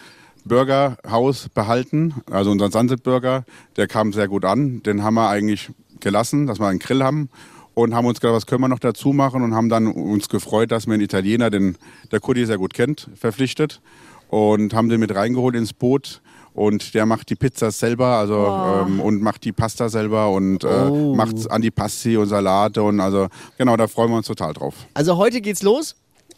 Burgerhaus 0.45 1.49
behalten, 1.49 2.15
also 2.31 2.51
unseren 2.51 2.71
Sunset 2.71 3.03
Burger. 3.03 3.45
Der 3.77 3.87
kam 3.87 4.13
sehr 4.13 4.29
gut 4.29 4.45
an. 4.45 4.83
Den 4.83 5.03
haben 5.03 5.15
wir 5.15 5.29
eigentlich 5.29 5.71
gelassen, 6.01 6.47
dass 6.47 6.59
wir 6.59 6.69
einen 6.69 6.79
Grill 6.79 7.03
haben. 7.03 7.31
Und 7.73 7.93
haben 7.93 8.07
uns 8.07 8.21
gedacht, 8.21 8.37
was 8.37 8.47
können 8.47 8.61
wir 8.61 8.69
noch 8.69 8.79
dazu 8.79 9.13
machen 9.13 9.43
und 9.43 9.53
haben 9.53 9.69
dann 9.69 9.89
uns 9.89 10.29
gefreut, 10.29 10.71
dass 10.71 10.87
wir 10.87 10.95
einen 10.95 11.03
Italiener, 11.03 11.51
den 11.51 11.77
der 12.13 12.21
Kudi 12.21 12.47
sehr 12.47 12.59
gut 12.59 12.73
kennt, 12.73 13.11
verpflichtet. 13.17 13.81
Und 14.29 14.75
haben 14.75 14.89
den 14.89 15.01
mit 15.01 15.13
reingeholt 15.15 15.57
ins 15.57 15.73
Boot. 15.73 16.23
Und 16.54 16.94
der 16.94 17.04
macht 17.04 17.30
die 17.30 17.34
Pizzas 17.34 17.78
selber, 17.80 18.06
also 18.16 18.46
ähm, 18.87 19.00
und 19.00 19.20
macht 19.20 19.44
die 19.44 19.52
Pasta 19.52 19.88
selber 19.88 20.30
und 20.30 20.62
äh, 20.64 20.68
Oh. 20.68 21.14
macht 21.14 21.50
Antipasti 21.50 22.16
und 22.16 22.28
Salate 22.28 22.80
und 22.82 23.00
also 23.00 23.26
genau, 23.58 23.76
da 23.76 23.88
freuen 23.88 24.11
wir 24.11 24.16
uns 24.18 24.28
total 24.28 24.52
drauf. 24.54 24.75
Also 24.94 25.16
heute 25.16 25.40
geht's 25.40 25.62
los. 25.62 25.96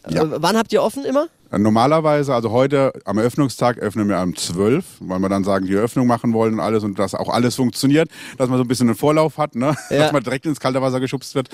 Ja. 0.09 0.23
Äh, 0.23 0.41
wann 0.41 0.57
habt 0.57 0.73
ihr 0.73 0.81
offen 0.81 1.05
immer? 1.05 1.27
Äh, 1.51 1.59
Normalerweise, 1.59 2.33
also 2.33 2.49
heute 2.49 2.93
am 3.05 3.19
Eröffnungstag 3.19 3.77
öffnen 3.77 4.09
wir 4.09 4.19
um 4.19 4.35
12, 4.35 4.85
weil 5.01 5.19
wir 5.19 5.29
dann 5.29 5.43
sagen, 5.43 5.67
die 5.67 5.75
Eröffnung 5.75 6.07
machen 6.07 6.33
wollen 6.33 6.55
und 6.55 6.59
alles 6.61 6.83
und 6.83 6.97
dass 6.97 7.13
auch 7.13 7.29
alles 7.29 7.55
funktioniert, 7.55 8.09
dass 8.39 8.49
man 8.49 8.57
so 8.57 8.63
ein 8.63 8.67
bisschen 8.67 8.87
einen 8.87 8.97
Vorlauf 8.97 9.37
hat, 9.37 9.53
ne? 9.55 9.75
Ja. 9.91 9.97
dass 9.99 10.13
man 10.13 10.23
direkt 10.23 10.47
ins 10.47 10.59
kalte 10.59 10.81
Wasser 10.81 10.99
geschubst 10.99 11.35
wird. 11.35 11.49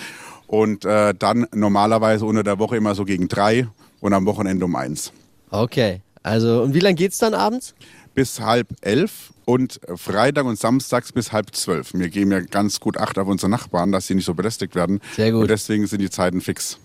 Und 0.47 0.85
äh, 0.85 1.13
dann 1.17 1.47
normalerweise 1.53 2.25
unter 2.25 2.43
der 2.43 2.59
Woche 2.59 2.77
immer 2.77 2.95
so 2.95 3.03
gegen 3.03 3.27
drei 3.27 3.67
und 3.99 4.13
am 4.13 4.25
Wochenende 4.25 4.63
um 4.63 4.75
eins. 4.77 5.11
Okay. 5.49 5.99
Also, 6.25 6.61
und 6.61 6.73
wie 6.73 6.79
lange 6.79 6.95
geht's 6.95 7.17
dann 7.17 7.33
abends? 7.33 7.75
Bis 8.13 8.39
halb 8.39 8.67
elf 8.81 9.33
und 9.45 9.79
Freitag 9.95 10.45
und 10.45 10.57
Samstags 10.57 11.11
bis 11.11 11.31
halb 11.31 11.55
zwölf. 11.55 11.93
Wir 11.93 12.09
geben 12.09 12.31
ja 12.31 12.39
ganz 12.39 12.79
gut 12.79 12.97
Acht 12.97 13.17
auf 13.17 13.27
unsere 13.27 13.49
Nachbarn, 13.49 13.91
dass 13.91 14.07
sie 14.07 14.15
nicht 14.15 14.25
so 14.25 14.33
belästigt 14.33 14.75
werden. 14.75 15.01
Sehr 15.15 15.31
gut. 15.31 15.41
Und 15.41 15.49
deswegen 15.49 15.87
sind 15.87 16.01
die 16.01 16.09
Zeiten 16.09 16.41
fix. 16.41 16.79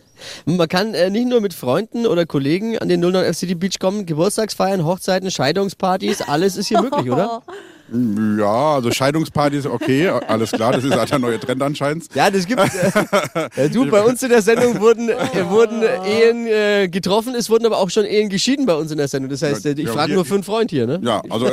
Man 0.44 0.68
kann 0.68 0.94
äh, 0.94 1.10
nicht 1.10 1.28
nur 1.28 1.40
mit 1.40 1.54
Freunden 1.54 2.06
oder 2.06 2.26
Kollegen 2.26 2.78
an 2.78 2.88
den 2.88 3.00
09 3.00 3.32
City 3.34 3.54
Beach 3.54 3.78
kommen, 3.78 4.04
Geburtstagsfeiern, 4.04 4.84
Hochzeiten, 4.84 5.30
Scheidungspartys, 5.30 6.22
alles 6.22 6.56
ist 6.56 6.66
hier 6.68 6.82
möglich, 6.82 7.10
oder? 7.10 7.42
Ja, 7.90 8.74
also 8.74 8.90
Scheidungspartys, 8.90 9.64
okay, 9.66 10.08
alles 10.08 10.50
klar, 10.52 10.72
das 10.72 10.84
ist 10.84 10.94
halt 10.94 11.10
der 11.10 11.18
neue 11.18 11.40
Trend 11.40 11.62
anscheinend. 11.62 12.14
Ja, 12.14 12.30
das 12.30 12.46
gibt. 12.46 12.60
Äh, 12.60 13.64
äh, 13.64 13.70
du, 13.70 13.88
bei 13.90 14.02
uns 14.02 14.22
in 14.22 14.28
der 14.28 14.42
Sendung 14.42 14.78
wurden, 14.80 15.08
äh, 15.08 15.48
wurden 15.48 15.82
Ehen 15.82 16.46
äh, 16.46 16.88
getroffen, 16.88 17.34
es 17.34 17.48
wurden 17.48 17.64
aber 17.64 17.78
auch 17.78 17.88
schon 17.88 18.04
Ehen 18.04 18.28
geschieden 18.28 18.66
bei 18.66 18.74
uns 18.74 18.90
in 18.90 18.98
der 18.98 19.08
Sendung. 19.08 19.30
Das 19.30 19.42
heißt, 19.42 19.64
äh, 19.64 19.72
ich 19.72 19.86
Ja, 19.86 19.92
frage 19.92 20.12
nur 20.12 20.24
für 20.24 20.34
einen 20.34 20.42
Freund 20.42 20.70
hier, 20.70 20.86
ne? 20.86 21.00
Ja, 21.02 21.22
also, 21.30 21.46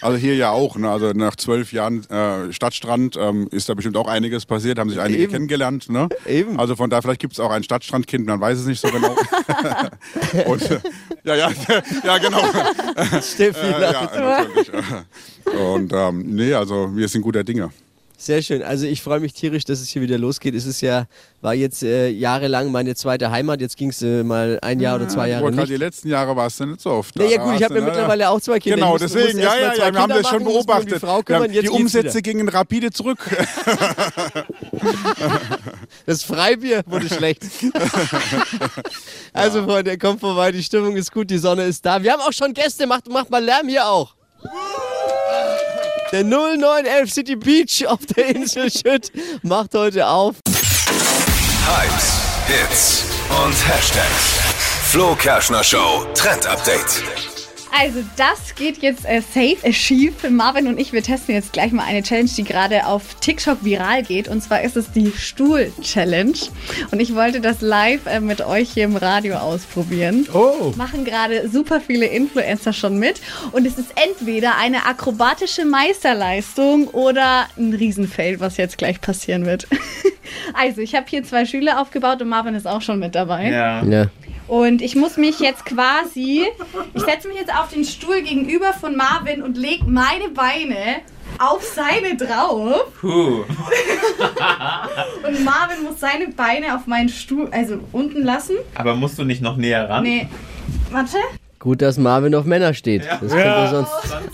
also 0.00 0.16
hier 0.16 0.34
ja 0.34 0.50
auch. 0.50 0.76
Ne? 0.76 0.90
Also 0.90 1.12
nach 1.12 1.36
zwölf 1.36 1.72
Jahren 1.72 2.08
äh, 2.10 2.52
Stadtstrand 2.52 3.16
ähm, 3.18 3.48
ist 3.50 3.68
da 3.68 3.74
bestimmt 3.74 3.96
auch 3.96 4.08
einiges 4.08 4.46
passiert, 4.46 4.78
haben 4.78 4.88
sich 4.90 5.00
einige 5.00 5.24
Eben. 5.24 5.32
kennengelernt. 5.32 5.90
Ne? 5.90 6.08
Eben. 6.26 6.58
Also 6.58 6.76
von 6.76 6.88
daher, 6.88 7.02
vielleicht 7.02 7.20
gibt 7.20 7.34
es 7.34 7.40
auch 7.40 7.50
ein 7.50 7.62
Stadtstrandkind, 7.62 8.26
man 8.26 8.40
weiß 8.40 8.58
es 8.58 8.66
nicht 8.66 8.80
so 8.80 8.88
genau. 8.88 9.14
Und, 10.46 10.62
ja, 11.24 11.34
ja, 11.34 11.50
ja, 12.04 12.18
genau. 12.18 12.42
Steffi, 13.20 13.66
ja, 13.66 13.92
natürlich. 13.92 14.70
Und 15.58 15.92
ähm, 15.92 16.24
nee, 16.34 16.52
also 16.54 16.94
wir 16.94 17.08
sind 17.08 17.22
guter 17.22 17.44
Dinge. 17.44 17.70
Sehr 18.16 18.42
schön. 18.42 18.62
Also 18.62 18.84
ich 18.84 19.00
freue 19.00 19.18
mich 19.18 19.32
tierisch, 19.32 19.64
dass 19.64 19.80
es 19.80 19.88
hier 19.88 20.02
wieder 20.02 20.18
losgeht. 20.18 20.54
Es 20.54 20.66
ist 20.66 20.82
ja, 20.82 21.06
war 21.40 21.54
jetzt 21.54 21.82
äh, 21.82 22.10
jahrelang 22.10 22.70
meine 22.70 22.94
zweite 22.94 23.30
Heimat. 23.30 23.62
Jetzt 23.62 23.78
ging 23.78 23.88
es 23.88 24.02
äh, 24.02 24.22
mal 24.22 24.58
ein 24.60 24.78
Jahr 24.78 24.96
oder 24.96 25.08
zwei 25.08 25.30
Jahre 25.30 25.50
nicht. 25.50 25.70
die 25.70 25.76
letzten 25.76 26.10
Jahre 26.10 26.36
war 26.36 26.46
es 26.48 26.58
ja 26.58 26.66
nicht 26.66 26.82
so 26.82 26.90
oft. 26.90 27.18
Ja, 27.18 27.26
Da 27.38 27.42
gut, 27.44 27.54
ich 27.56 27.62
habe 27.64 27.76
ja 27.76 27.80
mittlerweile 27.80 28.28
auch 28.28 28.38
zwei 28.42 28.58
Kinder. 28.58 28.76
Genau, 28.76 28.92
muss- 28.92 29.00
deswegen, 29.00 29.38
muss 29.38 29.46
ja, 29.46 29.56
ja, 29.56 29.72
ja, 29.72 29.76
wir 29.78 29.84
haben 29.86 29.94
Kinder 29.96 30.14
das 30.16 30.28
schon 30.28 30.42
machen, 30.42 30.52
beobachtet. 30.52 30.92
Die, 30.96 30.98
Frau 30.98 31.16
Ja, 31.16 31.22
kümmern, 31.22 31.50
jetzt 31.50 31.64
die 31.64 31.68
Umsätze 31.70 32.18
wieder. 32.18 32.20
gingen 32.20 32.48
rapide 32.50 32.90
zurück. 32.90 33.18
Das 36.06 36.22
Freibier 36.24 36.82
wurde 36.86 37.08
schlecht. 37.08 37.42
Also 39.32 39.62
Freunde, 39.64 39.96
kommt 39.96 40.20
vorbei, 40.20 40.50
die 40.52 40.62
Stimmung 40.62 40.96
ist 40.96 41.12
gut, 41.12 41.30
die 41.30 41.38
Sonne 41.38 41.64
ist 41.64 41.84
da. 41.86 42.02
Wir 42.02 42.12
haben 42.12 42.20
auch 42.20 42.32
schon 42.32 42.52
Gäste, 42.52 42.86
macht, 42.86 43.08
macht 43.08 43.30
mal 43.30 43.42
Lärm 43.42 43.68
hier 43.68 43.86
auch. 43.86 44.14
Der 46.12 46.24
0911 46.24 47.12
City 47.12 47.36
Beach 47.36 47.86
auf 47.86 48.04
der 48.06 48.34
Insel 48.34 48.70
Schütt 48.70 49.12
macht 49.42 49.74
heute 49.74 50.08
auf. 50.08 50.36
Hypes, 51.66 52.20
Hits 52.48 53.04
und 53.44 53.54
Hashtags. 53.68 54.40
Flo 54.90 55.14
Kerschner 55.14 55.62
Show 55.62 56.04
Trend 56.14 56.46
Update. 56.46 57.39
Also 57.78 58.00
das 58.16 58.54
geht 58.54 58.78
jetzt 58.78 59.06
äh, 59.06 59.20
safe 59.20 59.56
äh, 59.62 59.72
schief. 59.72 60.28
Marvin 60.28 60.66
und 60.66 60.78
ich, 60.78 60.92
wir 60.92 61.02
testen 61.02 61.34
jetzt 61.34 61.52
gleich 61.52 61.72
mal 61.72 61.84
eine 61.84 62.02
Challenge, 62.02 62.30
die 62.36 62.44
gerade 62.44 62.86
auf 62.86 63.14
TikTok 63.20 63.64
viral 63.64 64.02
geht. 64.02 64.28
Und 64.28 64.42
zwar 64.42 64.62
ist 64.62 64.76
es 64.76 64.90
die 64.92 65.12
Stuhl-Challenge. 65.16 66.34
Und 66.90 67.00
ich 67.00 67.14
wollte 67.14 67.40
das 67.40 67.60
live 67.60 68.06
äh, 68.06 68.20
mit 68.20 68.40
euch 68.40 68.70
hier 68.70 68.84
im 68.84 68.96
Radio 68.96 69.36
ausprobieren. 69.36 70.26
Oh. 70.34 70.72
Machen 70.76 71.04
gerade 71.04 71.48
super 71.48 71.80
viele 71.80 72.06
Influencer 72.06 72.72
schon 72.72 72.98
mit. 72.98 73.20
Und 73.52 73.66
es 73.66 73.78
ist 73.78 73.92
entweder 73.96 74.56
eine 74.56 74.86
akrobatische 74.86 75.64
Meisterleistung 75.64 76.88
oder 76.88 77.46
ein 77.56 77.72
Riesenfail, 77.72 78.40
was 78.40 78.56
jetzt 78.56 78.78
gleich 78.78 79.00
passieren 79.00 79.46
wird. 79.46 79.66
Also, 80.54 80.80
ich 80.80 80.94
habe 80.94 81.06
hier 81.08 81.24
zwei 81.24 81.44
Stühle 81.44 81.80
aufgebaut 81.80 82.22
und 82.22 82.28
Marvin 82.28 82.54
ist 82.54 82.66
auch 82.66 82.82
schon 82.82 82.98
mit 82.98 83.14
dabei. 83.14 83.50
Ja. 83.50 83.82
Ja. 83.84 84.06
Und 84.50 84.82
ich 84.82 84.96
muss 84.96 85.16
mich 85.16 85.38
jetzt 85.38 85.64
quasi, 85.64 86.44
ich 86.92 87.02
setze 87.02 87.28
mich 87.28 87.36
jetzt 87.36 87.54
auf 87.54 87.68
den 87.68 87.84
Stuhl 87.84 88.20
gegenüber 88.20 88.72
von 88.72 88.96
Marvin 88.96 89.42
und 89.42 89.56
lege 89.56 89.84
meine 89.84 90.28
Beine 90.28 91.02
auf 91.38 91.62
seine 91.62 92.16
drauf. 92.16 92.92
Puh. 93.00 93.44
Und 95.24 95.44
Marvin 95.44 95.84
muss 95.84 96.00
seine 96.00 96.32
Beine 96.36 96.74
auf 96.74 96.88
meinen 96.88 97.10
Stuhl, 97.10 97.48
also 97.52 97.78
unten 97.92 98.24
lassen. 98.24 98.56
Aber 98.74 98.96
musst 98.96 99.20
du 99.20 99.24
nicht 99.24 99.40
noch 99.40 99.56
näher 99.56 99.88
ran? 99.88 100.02
Nee, 100.02 100.28
warte. 100.90 101.18
Gut, 101.60 101.82
dass 101.82 101.98
Marvin 101.98 102.34
auf 102.34 102.46
Männer 102.46 102.72
steht. 102.72 103.04
Das 103.04 103.20
könnte 103.20 103.36
Ja. 103.36 103.68
sonst 103.70 103.92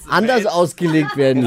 anders 0.09 0.47
ausgelegt 0.47 1.17
werden. 1.17 1.43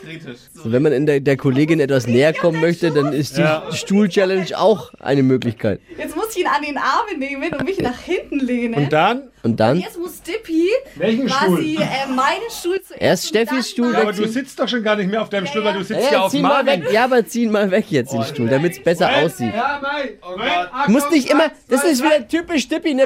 Kritisch. 0.00 0.36
So, 0.54 0.70
wenn 0.70 0.82
man 0.82 0.92
in 0.92 1.04
der, 1.04 1.18
der 1.18 1.36
Kollegin 1.36 1.80
etwas 1.80 2.06
näher 2.06 2.32
kommen 2.32 2.60
möchte, 2.60 2.92
dann 2.92 3.12
ist 3.12 3.36
die 3.36 3.40
Ja. 3.40 3.64
Stuhl-Challenge 3.72 4.46
auch 4.56 4.94
eine 5.00 5.24
Möglichkeit. 5.24 5.80
Jetzt 5.98 6.14
muss 6.14 6.30
ich 6.30 6.42
ihn 6.42 6.46
an 6.46 6.62
den 6.62 6.78
Armen 6.78 7.18
nehmen 7.18 7.52
und 7.52 7.64
mich 7.64 7.80
nach 7.80 7.98
hinten 7.98 8.38
lehnen. 8.38 8.74
Und 8.74 8.92
dann? 8.92 9.24
Und 9.46 9.60
dann? 9.60 9.78
Jetzt 9.78 9.96
muss 9.98 10.20
Dippy 10.22 10.68
Welchen 10.96 11.26
quasi 11.28 11.74
Stuhl? 11.74 11.82
äh, 11.82 12.06
meinen 12.12 12.50
Stuhl 12.50 12.82
zuerst. 12.82 13.00
Erst 13.00 13.28
Steffis 13.28 13.70
Stuhl 13.70 13.92
Ja, 13.92 14.00
aber 14.00 14.12
du 14.12 14.26
sitzt 14.26 14.58
doch 14.58 14.66
schon 14.68 14.82
gar 14.82 14.96
nicht 14.96 15.08
mehr 15.08 15.22
auf 15.22 15.28
deinem 15.28 15.46
Stuhl, 15.46 15.62
weil 15.64 15.74
du 15.74 15.84
sitzt 15.84 16.02
ja, 16.06 16.12
Ja, 16.12 16.20
auf 16.22 16.32
zieh 16.32 16.40
mal 16.42 16.64
Marvin. 16.64 16.82
weg. 16.84 16.92
Ja, 16.92 17.04
aber 17.04 17.24
zieh 17.24 17.44
ihn 17.44 17.52
mal 17.52 17.70
weg 17.70 17.84
jetzt 17.90 18.12
den 18.12 18.24
Stuhl, 18.24 18.48
damit 18.48 18.72
es 18.72 18.82
besser 18.82 19.08
aussieht. 19.18 19.54
Ja, 19.54 19.78
mei. 19.80 20.14
Oh 20.20 20.36
Gott. 20.36 20.86
Du 20.86 20.90
musst 20.92 21.10
nicht 21.12 21.30
immer, 21.30 21.44
das 21.68 21.84
ist 21.84 22.02
wieder 22.02 22.26
typisch 22.26 22.66
Dippi, 22.68 22.94
ne? 22.94 23.04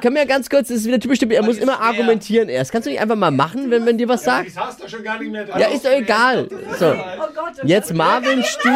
Können 0.00 0.16
wir 0.16 0.24
ganz 0.24 0.48
kurz, 0.48 0.68
das 0.68 0.78
ist 0.78 0.86
wieder 0.86 0.98
typisch 0.98 1.18
Dippi, 1.18 1.34
er 1.34 1.42
muss 1.42 1.58
immer 1.58 1.78
argumentieren 1.80 2.48
erst. 2.48 2.72
Kannst 2.72 2.86
du 2.86 2.90
nicht 2.90 3.00
einfach 3.00 3.16
mal 3.16 3.30
machen, 3.30 3.70
wenn 3.70 3.84
man 3.84 3.98
dir 3.98 4.08
was 4.08 4.24
sagt? 4.24 4.48
Das 4.48 4.56
hast 4.56 4.82
du 4.82 4.88
schon 4.88 5.02
gar 5.04 5.18
nicht 5.18 5.30
mehr 5.30 5.44
dran. 5.44 5.60
Ja, 5.60 5.66
ist 5.68 5.84
doch 5.84 5.90
egal. 5.92 6.48
So, 6.78 6.86
Oh 6.86 7.26
Gott, 7.34 7.52
oh 7.62 7.66
jetzt 7.66 7.92
Marvin 7.92 8.42
Stuhl. 8.44 8.72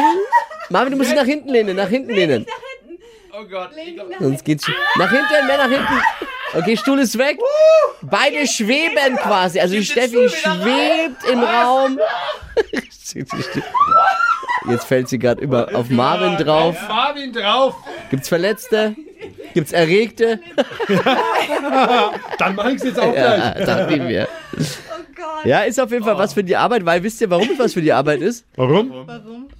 Marvin, 0.68 0.90
du 0.92 0.98
musst 0.98 1.10
dich 1.10 1.16
nach 1.16 1.24
hinten 1.24 1.48
lehnen, 1.48 1.76
nach 1.76 1.88
hinten 1.88 2.10
lehnen. 2.12 2.44
Oh 3.38 3.44
Gott. 3.50 3.70
Sonst 4.18 4.44
geht's 4.44 4.66
nach 4.98 5.10
hinten, 5.10 5.46
mehr 5.46 5.56
nach 5.58 5.68
hinten. 5.70 6.02
Okay, 6.54 6.76
Stuhl 6.76 6.98
ist 7.00 7.18
weg. 7.18 7.38
Beide 8.02 8.46
schweben 8.46 9.16
quasi. 9.16 9.60
Also 9.60 9.74
die 9.74 9.84
Steffi 9.84 10.28
schwebt 10.28 11.24
im 11.30 11.42
Raum. 11.42 11.98
Jetzt 14.68 14.84
fällt 14.84 15.08
sie 15.08 15.18
gerade 15.18 15.40
über 15.40 15.74
auf 15.74 15.90
Marvin 15.90 16.36
drauf. 16.36 16.76
Auf 16.76 16.88
Marvin 16.88 17.32
drauf. 17.32 17.74
Gibt's 18.10 18.28
Verletzte? 18.28 18.96
Gibt's 19.54 19.72
Erregte? 19.72 20.40
Dann 22.38 22.54
mach 22.54 22.66
ich's 22.68 22.82
jetzt 22.82 22.98
auch 22.98 23.12
gleich. 23.12 23.38
Ja, 23.38 23.64
dachte 23.64 23.94
ich 23.94 24.02
mir. 24.02 24.28
Oh 24.52 24.62
Gott. 25.14 25.44
Ja, 25.44 25.60
ist 25.62 25.80
auf 25.80 25.90
jeden 25.90 26.04
Fall 26.04 26.18
was 26.18 26.34
für 26.34 26.44
die 26.44 26.56
Arbeit, 26.56 26.84
weil 26.84 27.02
wisst 27.02 27.20
ihr, 27.20 27.30
warum 27.30 27.48
es 27.52 27.58
was 27.58 27.72
für 27.72 27.80
die 27.82 27.92
Arbeit 27.92 28.20
ist? 28.20 28.44
Warum? 28.56 29.06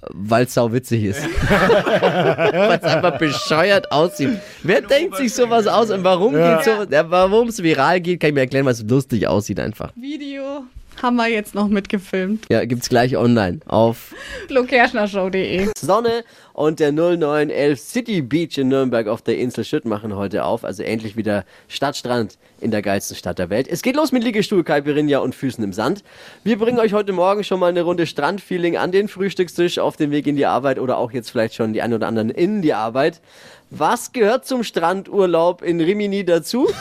Weil 0.09 0.45
es 0.45 0.53
sau 0.53 0.71
witzig 0.71 1.03
ist. 1.05 1.21
Weil 1.49 2.79
es 2.81 2.83
einfach 2.83 3.17
bescheuert 3.17 3.91
aussieht. 3.91 4.37
Wer 4.63 4.81
denkt 4.81 5.17
sich 5.17 5.33
sowas 5.33 5.67
aus 5.67 5.89
und 5.89 6.03
warum 6.03 6.35
Ja. 6.37 6.55
geht 6.57 6.65
so, 6.65 6.83
ja, 6.89 7.09
warum 7.09 7.47
es 7.47 7.61
viral 7.61 7.99
geht, 7.99 8.19
kann 8.19 8.29
ich 8.29 8.33
mir 8.35 8.41
erklären, 8.41 8.65
weil 8.65 8.73
es 8.73 8.83
lustig 8.83 9.27
aussieht 9.27 9.59
einfach. 9.59 9.91
Video 9.95 10.63
haben 11.01 11.15
wir 11.17 11.27
jetzt 11.29 11.53
noch 11.55 11.67
mitgefilmt. 11.67 12.45
Ja, 12.49 12.65
gibt's 12.65 12.89
gleich 12.89 13.15
online 13.17 13.59
auf 13.67 14.13
flokerschnershow.de 14.47 15.69
Sonne 15.77 16.23
und 16.57 16.79
der 16.79 16.91
0911 16.91 17.79
City 17.79 18.21
Beach 18.23 18.57
in 18.57 18.69
Nürnberg 18.69 19.07
auf 19.07 19.21
der 19.21 19.37
Insel 19.37 19.63
Schütt 19.63 19.85
machen 19.85 20.15
heute 20.15 20.43
auf. 20.43 20.63
Also 20.63 20.81
endlich 20.81 21.15
wieder 21.15 21.45
Stadtstrand 21.67 22.39
in 22.59 22.71
der 22.71 22.81
geilsten 22.81 23.15
Stadt 23.15 23.37
der 23.37 23.51
Welt. 23.51 23.67
Es 23.69 23.83
geht 23.83 23.95
los 23.95 24.11
mit 24.11 24.23
Liegestuhl, 24.23 24.63
Caipirinha 24.63 25.19
und 25.19 25.35
Füßen 25.35 25.63
im 25.63 25.71
Sand. 25.71 26.03
Wir 26.43 26.57
bringen 26.57 26.79
euch 26.79 26.93
heute 26.93 27.13
Morgen 27.13 27.43
schon 27.43 27.59
mal 27.59 27.67
eine 27.69 27.83
Runde 27.83 28.07
Strandfeeling 28.07 28.75
an 28.75 28.91
den 28.91 29.07
Frühstückstisch 29.07 29.77
auf 29.77 29.97
dem 29.97 30.09
Weg 30.09 30.25
in 30.25 30.35
die 30.35 30.47
Arbeit 30.47 30.79
oder 30.79 30.97
auch 30.97 31.11
jetzt 31.11 31.29
vielleicht 31.29 31.53
schon 31.53 31.73
die 31.73 31.83
ein 31.83 31.93
oder 31.93 32.07
anderen 32.07 32.31
in 32.31 32.63
die 32.63 32.73
Arbeit. 32.73 33.21
Was 33.69 34.11
gehört 34.11 34.47
zum 34.47 34.63
Strandurlaub 34.63 35.61
in 35.61 35.79
Rimini 35.79 36.25
dazu? 36.25 36.67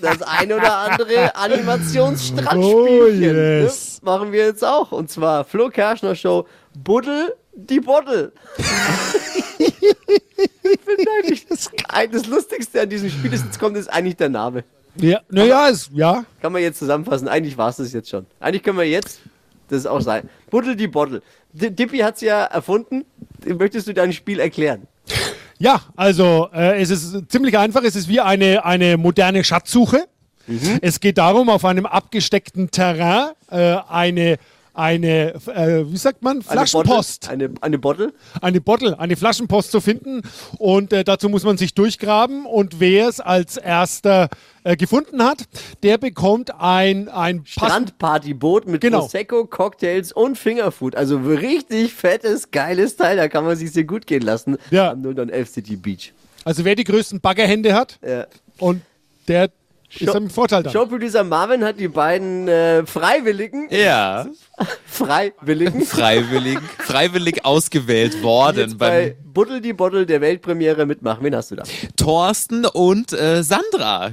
Das 0.00 0.22
ein 0.22 0.52
oder 0.52 0.76
andere 0.76 1.34
Animationsstrandspielchen. 1.34 2.74
Oh, 2.74 3.06
yes. 3.08 4.00
ne? 4.02 4.10
Machen 4.10 4.32
wir 4.32 4.44
jetzt 4.44 4.62
auch. 4.62 4.92
Und 4.92 5.10
zwar 5.10 5.44
Flo 5.44 5.70
Kerschner 5.70 6.14
Show 6.14 6.46
Buddel 6.74 7.34
die 7.56 7.80
Bottle. 7.80 8.32
ich 9.58 9.74
finde 10.84 11.10
eigentlich, 11.18 11.46
das, 11.46 11.70
das 12.12 12.26
Lustigste 12.26 12.82
an 12.82 12.88
diesem 12.88 13.10
Spiel, 13.10 13.30
das 13.30 13.44
jetzt 13.44 13.58
kommt, 13.58 13.76
ist 13.76 13.88
eigentlich 13.88 14.16
der 14.16 14.28
Name. 14.28 14.64
Ja, 14.96 15.20
naja, 15.28 15.68
ist, 15.68 15.90
ja. 15.92 16.24
Kann 16.40 16.52
man 16.52 16.62
jetzt 16.62 16.78
zusammenfassen. 16.78 17.28
Eigentlich 17.28 17.56
war 17.56 17.68
es 17.68 17.76
das 17.76 17.92
jetzt 17.92 18.08
schon. 18.08 18.26
Eigentlich 18.38 18.62
können 18.62 18.78
wir 18.78 18.88
jetzt 18.88 19.20
das 19.68 19.86
auch 19.86 20.00
sein. 20.00 20.28
Buddel 20.50 20.76
die 20.76 20.86
Bottle. 20.86 21.22
D 21.52 21.70
Dippy 21.70 21.98
hat 21.98 22.16
es 22.16 22.20
ja 22.20 22.44
erfunden. 22.44 23.04
Möchtest 23.44 23.88
du 23.88 23.94
dein 23.94 24.12
Spiel 24.12 24.38
erklären? 24.38 24.86
Ja, 25.58 25.82
also 25.96 26.48
äh, 26.52 26.80
es 26.80 26.90
ist 26.90 27.30
ziemlich 27.30 27.58
einfach. 27.58 27.82
Es 27.82 27.96
ist 27.96 28.08
wie 28.08 28.20
eine, 28.20 28.64
eine 28.64 28.96
moderne 28.96 29.42
Schatzsuche. 29.42 30.06
Es 30.82 31.00
geht 31.00 31.16
darum, 31.16 31.48
auf 31.48 31.64
einem 31.64 31.86
abgesteckten 31.86 32.70
Terrain 32.70 33.30
äh, 33.50 33.76
eine, 33.88 34.36
eine 34.74 35.34
äh, 35.34 35.90
wie 35.90 35.96
sagt 35.96 36.22
man, 36.22 36.42
Flaschenpost, 36.42 37.28
Eine, 37.28 37.48
Bottle, 37.48 37.62
eine, 37.62 37.62
eine 37.62 37.78
Bottle. 37.78 38.12
eine 38.42 38.60
Bottle, 38.60 38.98
eine 38.98 39.16
Flaschenpost 39.16 39.70
zu 39.70 39.80
finden. 39.80 40.22
Und 40.58 40.92
äh, 40.92 41.04
dazu 41.04 41.28
muss 41.28 41.44
man 41.44 41.56
sich 41.56 41.74
durchgraben. 41.74 42.44
Und 42.44 42.80
wer 42.80 43.08
es 43.08 43.20
als 43.20 43.56
erster 43.56 44.28
äh, 44.64 44.76
gefunden 44.76 45.22
hat, 45.22 45.44
der 45.82 45.98
bekommt 45.98 46.52
ein, 46.58 47.08
ein 47.08 47.42
Strandpartyboot 47.46 48.66
mit 48.66 48.80
Genau. 48.80 49.00
Prosecco, 49.00 49.46
Cocktails 49.46 50.12
und 50.12 50.36
Fingerfood. 50.36 50.96
Also 50.96 51.18
richtig 51.18 51.92
fettes, 51.94 52.50
geiles 52.50 52.96
Teil. 52.96 53.16
Da 53.16 53.28
kann 53.28 53.44
man 53.44 53.56
sich 53.56 53.72
sehr 53.72 53.84
gut 53.84 54.06
gehen 54.06 54.22
lassen. 54.22 54.56
Ja. 54.70 54.90
Am 54.90 55.00
0911 55.02 55.48
City 55.48 55.76
Beach. 55.76 56.12
Also 56.44 56.64
wer 56.64 56.74
die 56.74 56.84
größten 56.84 57.20
Baggerhände 57.20 57.74
hat 57.74 57.98
Ja. 58.06 58.26
und 58.58 58.82
der 59.28 59.50
Ist 60.00 60.14
ein 60.14 60.30
Vorteil 60.30 60.62
dann. 60.62 60.72
Showproducer 60.72 61.24
Marvin 61.24 61.64
hat 61.64 61.78
die 61.78 61.88
beiden 61.88 62.48
äh, 62.48 62.84
Freiwilligen, 62.86 63.68
Ja, 63.70 64.26
Freiwilligen, 64.86 65.82
freiwillig, 65.82 66.58
freiwillig 66.78 67.44
ausgewählt 67.44 68.22
worden 68.22 68.58
jetzt 68.58 68.78
bei 68.78 69.16
Buddel 69.24 69.60
die 69.60 69.72
Bottle 69.72 70.06
der 70.06 70.20
Weltpremiere 70.20 70.86
mitmachen. 70.86 71.24
Wen 71.24 71.34
hast 71.34 71.50
du 71.50 71.56
da? 71.56 71.64
Thorsten 71.96 72.64
und 72.66 73.12
äh, 73.12 73.42
Sandra. 73.42 74.12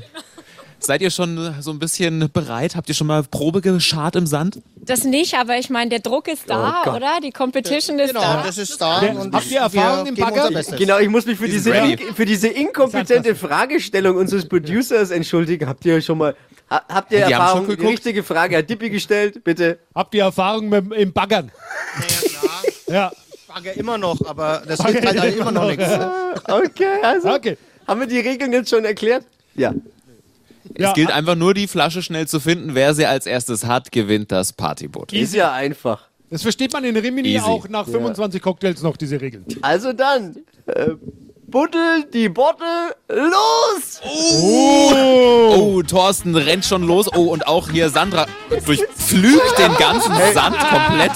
Seid 0.84 1.02
ihr 1.02 1.12
schon 1.12 1.54
so 1.62 1.70
ein 1.72 1.78
bisschen 1.80 2.30
bereit? 2.34 2.76
Habt 2.76 2.90
ihr 2.90 2.96
schon 2.96 3.06
mal 3.08 3.22
Probe 3.24 3.62
geschart 3.62 4.16
im 4.16 4.26
Sand? 4.26 4.60
Das 4.78 5.04
nicht, 5.04 5.36
aber 5.36 5.58
ich 5.60 5.70
meine, 5.70 5.92
der 5.92 6.00
Druck 6.00 6.28
ist 6.28 6.50
da, 6.50 6.84
Oh 6.88 6.90
oder? 6.96 7.20
Die 7.24 7.30
Competition 7.32 8.00
ist 8.00 8.10
Genau, 8.10 8.22
da. 8.22 8.44
das 8.44 8.58
ist 8.58 8.82
da. 8.82 9.00
Wer- 9.02 9.16
und 9.20 9.34
habt 9.34 9.52
ihr 9.52 9.60
Erfahrung 9.60 10.08
im 10.08 10.16
Bagger? 10.16 10.50
Genau, 10.76 10.98
ich 10.98 11.08
muss 11.10 11.28
mich 11.28 11.38
für 11.38 11.48
diese, 11.48 11.70
in, 11.72 12.00
für 12.16 12.26
diese 12.26 12.48
inkompetente 12.48 13.36
Fragestellung 13.36 14.18
unseres 14.18 14.48
Producers 14.50 15.12
entschuldigen. 15.12 15.68
Habt 15.68 15.86
ihr 15.86 16.02
schon 16.02 16.18
mal, 16.18 16.36
ha, 16.70 16.82
habt 16.90 17.12
ihr 17.12 17.20
Die 17.20 17.26
haben 17.26 17.32
Erfahrung? 17.34 17.60
schon 17.62 17.70
Die 17.70 17.76
geguckt. 17.78 17.94
richtige 17.94 18.24
Frage 18.24 18.58
hat 18.58 18.68
Dippi 18.70 18.90
gestellt, 18.90 19.44
bitte. 19.44 19.78
Habt 19.94 20.16
ihr 20.16 20.24
Erfahrung 20.24 20.68
mit, 20.68 20.92
im 20.94 21.14
Baggern? 21.14 21.52
Ja. 22.88 23.12
Bagger 23.48 23.74
immer 23.78 23.98
noch, 24.00 24.18
aber 24.26 24.64
das 24.68 24.84
hilft 24.84 25.06
halt, 25.06 25.36
immer 25.38 25.52
noch 25.52 25.68
nichts. 25.68 25.86
Okay, 26.48 26.86
also 27.04 27.30
Okay. 27.34 27.58
haben 27.88 28.00
wir 28.00 28.08
die 28.08 28.20
Regeln 28.20 28.52
jetzt 28.52 28.70
schon 28.72 28.84
erklärt? 28.84 29.26
Ja. 29.56 29.74
Ja, 30.78 30.90
Es 30.90 30.94
gilt 30.94 31.12
einfach 31.12 31.36
nur, 31.36 31.54
die 31.54 31.68
Flasche 31.68 32.02
schnell 32.02 32.28
zu 32.28 32.40
finden. 32.40 32.76
Wer 32.76 32.94
sie 32.94 33.06
als 33.06 33.26
erstes 33.26 33.66
hat, 33.66 33.92
gewinnt 33.92 34.32
das 34.32 34.54
Partyboot. 34.54 35.12
Ist 35.14 35.34
ja 35.34 35.52
einfach. 35.52 36.08
Das 36.30 36.44
versteht 36.44 36.72
man 36.72 36.84
in 36.86 36.96
Rimini 36.96 37.30
Easy. 37.36 37.44
auch 37.46 37.68
nach 37.68 37.86
25 37.86 38.42
Cocktails 38.42 38.82
noch, 38.82 38.96
diese 38.96 39.20
Regeln. 39.20 39.46
Also 39.62 39.92
dann, 39.92 40.38
äh, 40.68 40.92
Buddel 41.48 42.06
die 42.14 42.30
Bottle, 42.30 42.96
los! 43.10 44.00
Oh, 44.10 45.82
Thorsten 45.84 46.34
rennt 46.36 46.64
schon 46.64 46.84
los. 46.84 47.08
Oh, 47.14 47.26
und 47.26 47.46
auch 47.48 47.70
hier 47.70 47.90
Sandra 47.90 48.26
durchflügt 48.66 49.58
den 49.58 49.76
ganzen 49.78 50.14
Sand 50.34 50.58
komplett. 50.58 51.12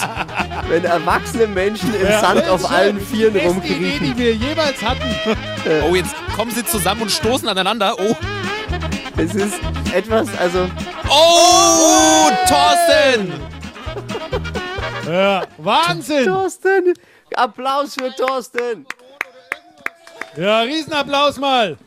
Wenn 0.68 0.84
erwachsene 0.84 1.48
Menschen 1.48 1.94
im 1.96 2.08
Sand 2.08 2.48
auf 2.50 2.70
allen 2.70 3.00
Vieren 3.00 3.34
Beste 3.34 3.48
Idee, 3.50 3.74
rumkriechen. 3.74 4.06
die 4.08 4.18
wir 4.18 4.34
jeweils 4.36 4.82
hatten. 4.82 5.16
Oh, 5.90 5.96
jetzt 5.96 6.14
kommen 6.36 6.52
sie 6.52 6.66
zusammen 6.66 7.04
und 7.04 7.12
stoßen 7.12 7.48
aneinander. 7.48 7.96
Oh, 7.98 8.16
Es 9.18 9.34
ist 9.34 9.60
etwas, 9.94 10.28
also, 10.38 10.70
oh, 11.10 12.30
Thorsten! 12.48 13.34
Ja, 15.08 15.44
Wahnsinn. 15.58 16.26
Thorsten, 16.26 16.94
Applaus 17.34 17.96
für 17.96 18.14
Thorsten. 18.16 18.86
Ja, 20.36 20.62
Riesenapplaus 20.62 21.38
mal. 21.38 21.78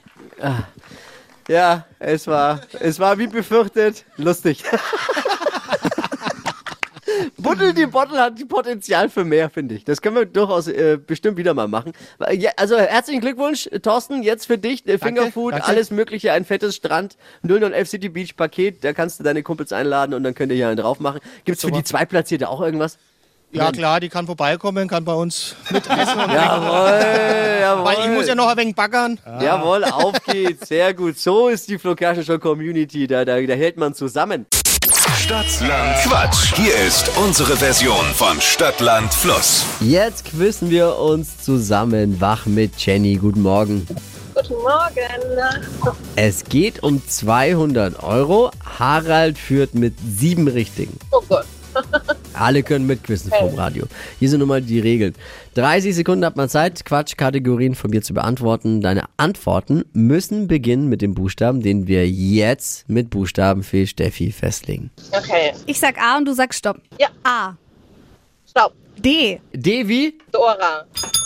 Ja, 1.48 1.84
es 1.98 2.26
war, 2.26 2.60
es 2.80 2.98
war 2.98 3.18
wie 3.18 3.26
befürchtet, 3.26 4.04
lustig. 4.16 4.64
Buddel 7.36 7.74
die 7.74 7.86
Bottle 7.86 8.20
hat 8.20 8.48
Potenzial 8.48 9.08
für 9.08 9.24
mehr, 9.24 9.50
finde 9.50 9.74
ich. 9.74 9.84
Das 9.84 10.02
können 10.02 10.16
wir 10.16 10.26
durchaus 10.26 10.68
äh, 10.68 10.98
bestimmt 11.04 11.36
wieder 11.36 11.54
mal 11.54 11.68
machen. 11.68 11.92
Ja, 12.32 12.50
also 12.56 12.78
herzlichen 12.78 13.20
Glückwunsch, 13.20 13.68
Thorsten, 13.82 14.22
jetzt 14.22 14.46
für 14.46 14.58
dich, 14.58 14.86
äh, 14.86 14.98
Fingerfood, 14.98 15.52
danke. 15.52 15.66
alles 15.66 15.90
mögliche, 15.90 16.32
ein 16.32 16.44
fettes 16.44 16.76
Strand, 16.76 17.16
009 17.42 17.86
City 17.86 18.08
Beach 18.08 18.36
Paket, 18.36 18.84
da 18.84 18.92
kannst 18.92 19.20
du 19.20 19.24
deine 19.24 19.42
Kumpels 19.42 19.72
einladen 19.72 20.14
und 20.14 20.22
dann 20.22 20.34
könnt 20.34 20.52
ihr 20.52 20.56
hier 20.56 20.68
einen 20.68 20.76
drauf 20.76 21.00
machen. 21.00 21.20
Gibt's 21.44 21.62
für 21.62 21.70
die 21.70 21.84
Zweitplatzierte 21.84 22.48
auch 22.48 22.60
irgendwas? 22.60 22.98
Ja 23.50 23.72
klar, 23.72 23.98
die 23.98 24.10
kann 24.10 24.26
vorbeikommen, 24.26 24.88
kann 24.88 25.04
bei 25.04 25.14
uns 25.14 25.56
mitessen. 25.70 25.96
Jawohl, 25.98 27.00
jawohl. 27.60 27.84
Weil 27.84 27.96
ich 28.04 28.10
muss 28.10 28.28
ja 28.28 28.34
noch 28.34 28.46
ein 28.48 28.56
wenig 28.58 28.74
baggern. 28.74 29.18
Jawohl, 29.24 29.84
auf 29.84 30.22
geht's. 30.24 30.68
Sehr 30.68 30.92
gut. 30.92 31.18
So 31.18 31.48
ist 31.48 31.68
die 31.68 31.78
Flo 31.78 31.94
Kerschner 31.94 32.24
Show 32.24 32.38
Community. 32.38 33.06
Da, 33.06 33.24
da, 33.24 33.40
da 33.40 33.54
hält 33.54 33.78
man 33.78 33.94
zusammen. 33.94 34.46
Stadtland 35.28 35.94
Quatsch. 36.04 36.54
Hier 36.56 36.74
ist 36.86 37.10
unsere 37.18 37.54
Version 37.58 38.06
von 38.14 38.40
Stadtland 38.40 39.12
Fluss. 39.12 39.66
Jetzt 39.78 40.24
quizzen 40.24 40.70
wir 40.70 40.96
uns 40.96 41.36
zusammen 41.36 42.18
wach 42.18 42.46
mit 42.46 42.74
Jenny. 42.78 43.16
Guten 43.16 43.42
Morgen. 43.42 43.86
Guten 44.34 44.54
Morgen. 44.54 45.68
Es 46.16 46.44
geht 46.44 46.82
um 46.82 47.06
200 47.06 48.02
Euro. 48.02 48.50
Harald 48.78 49.36
führt 49.36 49.74
mit 49.74 49.96
sieben 50.00 50.48
Richtigen. 50.48 50.98
Oh 51.12 51.20
Gott. 51.28 51.44
Alle 52.38 52.62
können 52.62 52.86
mitquissen 52.86 53.30
vom 53.30 53.54
Radio. 53.54 53.84
Hier 54.18 54.28
sind 54.28 54.40
nun 54.40 54.48
mal 54.48 54.62
die 54.62 54.80
Regeln. 54.80 55.14
30 55.54 55.94
Sekunden 55.94 56.24
hat 56.24 56.36
man 56.36 56.48
Zeit, 56.48 56.84
Quatschkategorien 56.84 57.74
von 57.74 57.90
mir 57.90 58.02
zu 58.02 58.14
beantworten. 58.14 58.80
Deine 58.80 59.04
Antworten 59.16 59.84
müssen 59.92 60.46
beginnen 60.46 60.88
mit 60.88 61.02
dem 61.02 61.14
Buchstaben, 61.14 61.60
den 61.62 61.86
wir 61.88 62.08
jetzt 62.08 62.88
mit 62.88 63.10
Buchstabenfee 63.10 63.86
Steffi 63.86 64.30
festlegen. 64.32 64.90
Okay. 65.12 65.52
Ich 65.66 65.80
sag 65.80 65.98
A 66.00 66.16
und 66.18 66.26
du 66.26 66.32
sagst 66.32 66.60
Stopp. 66.60 66.80
Ja. 66.98 67.08
A. 67.24 67.56
Stopp. 68.48 68.74
D. 68.98 69.40
Devi, 69.52 70.18
Dora. 70.32 70.84
die 70.94 71.18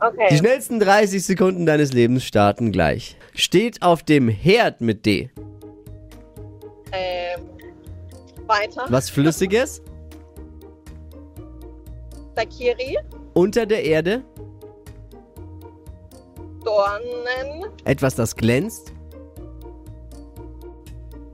Okay. 0.00 0.36
schnellsten 0.36 0.78
30 0.78 1.24
Sekunden 1.24 1.66
deines 1.66 1.92
Lebens 1.92 2.24
starten 2.24 2.70
gleich. 2.70 3.16
Steht 3.34 3.82
auf 3.82 4.04
dem 4.04 4.28
Herd 4.28 4.80
mit 4.80 5.04
D. 5.04 5.30
Ähm, 6.92 7.40
weiter. 8.46 8.84
Was 8.88 9.10
Flüssiges? 9.10 9.82
Sakiri. 12.38 12.96
Unter 13.34 13.66
der 13.66 13.84
Erde? 13.84 14.22
Dornen. 16.64 17.66
Etwas, 17.84 18.14
das 18.14 18.36
glänzt? 18.36 18.92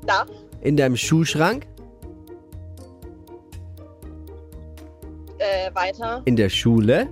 Dach. 0.07 0.27
In 0.63 0.79
deinem 0.79 0.97
Schuhschrank? 0.97 1.67
Äh, 5.39 5.75
weiter. 5.75 6.23
In 6.25 6.37
der 6.37 6.49
Schule? 6.49 7.09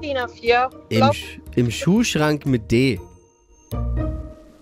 DIN 0.00 0.16
A4. 0.16 0.70
Im. 0.90 1.12
Sch 1.12 1.40
Im 1.56 1.70
Schuhschrank 1.72 2.46
mit 2.46 2.70
D. 2.70 3.00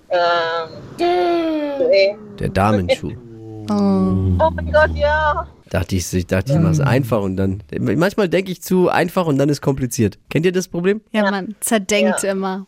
Ähm. 0.09 0.69
Nee. 0.99 2.17
Der 2.39 2.49
Damenschuh. 2.49 3.13
Oh 3.71 4.51
mein 4.55 4.73
Gott, 4.73 4.91
ja. 4.95 5.47
Dachte 5.71 5.97
ich, 5.97 6.13
ich 6.13 6.27
dachte, 6.27 6.53
ich 6.53 6.59
mach's 6.59 6.79
einfach 6.81 7.21
und 7.23 7.37
dann. 7.37 7.63
Manchmal 7.81 8.29
denke 8.29 8.53
ich 8.53 8.63
zu 8.63 8.89
einfach 8.89 9.27
und 9.27 9.37
dann 9.39 9.49
ist 9.49 9.61
kompliziert. 9.61 10.19
Kennt 10.31 10.47
ihr 10.47 10.53
das 10.53 10.69
Problem? 10.69 11.01
Ja, 11.11 11.29
man 11.31 11.57
zerdenkt 11.61 12.23
immer. 12.23 12.67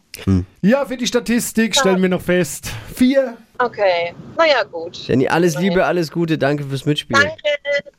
Ja, 0.63 0.85
für 0.85 0.97
die 0.97 1.07
Statistik 1.07 1.77
stellen 1.77 2.03
wir 2.03 2.09
noch 2.09 2.23
fest. 2.23 2.71
Vier. 2.95 3.37
Okay. 3.59 4.15
Naja, 4.37 4.63
gut. 4.65 4.97
Jenny, 5.09 5.29
alles 5.29 5.59
Liebe, 5.59 5.85
alles 5.85 6.13
Gute, 6.13 6.39
danke 6.39 6.65
fürs 6.65 6.87
Mitspielen. 6.87 7.23
Danke. 7.23 7.43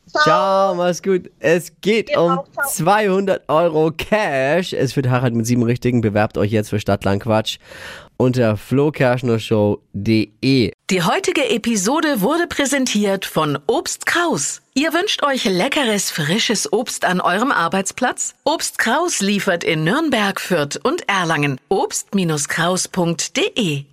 Ciao. 0.10 0.24
Ciao, 0.24 0.74
mach's 0.76 1.04
gut. 1.04 1.30
Es 1.40 1.72
geht 1.82 2.10
Ihr 2.10 2.20
um 2.20 2.40
auch, 2.40 2.48
ciao. 2.52 2.68
200 2.68 3.48
Euro 3.48 3.92
Cash. 3.92 4.74
Es 4.74 4.96
wird 4.96 5.08
Harald 5.10 5.36
mit 5.36 5.46
sieben 5.46 5.62
Richtigen. 5.64 6.02
Bewerbt 6.02 6.36
euch 6.38 6.52
jetzt 6.52 6.70
für 6.70 6.80
Stadtland 6.80 7.22
Quatsch 7.24 7.58
unter 8.18 8.58
flokerschnershow.de. 8.58 10.72
Die 10.90 11.04
heutige 11.04 11.48
Episode 11.50 12.22
wurde 12.22 12.48
präsentiert 12.48 13.26
von 13.26 13.60
Obst 13.68 14.08
Kraus. 14.08 14.62
Ihr 14.74 14.94
wünscht 14.94 15.22
euch 15.24 15.46
leckeres, 15.46 16.10
frisches 16.10 16.74
Obst 16.74 17.06
an 17.06 17.22
eurem 17.22 17.52
Arbeitsplatz? 17.52 18.34
Obst 18.46 18.80
Kraus 18.80 19.20
liefert 19.20 19.64
in 19.64 19.84
Nürnberg, 19.84 20.42
Fürth 20.42 20.80
und 20.82 21.08
Erlangen. 21.08 21.60
Obst-Kraus.de 21.70 23.86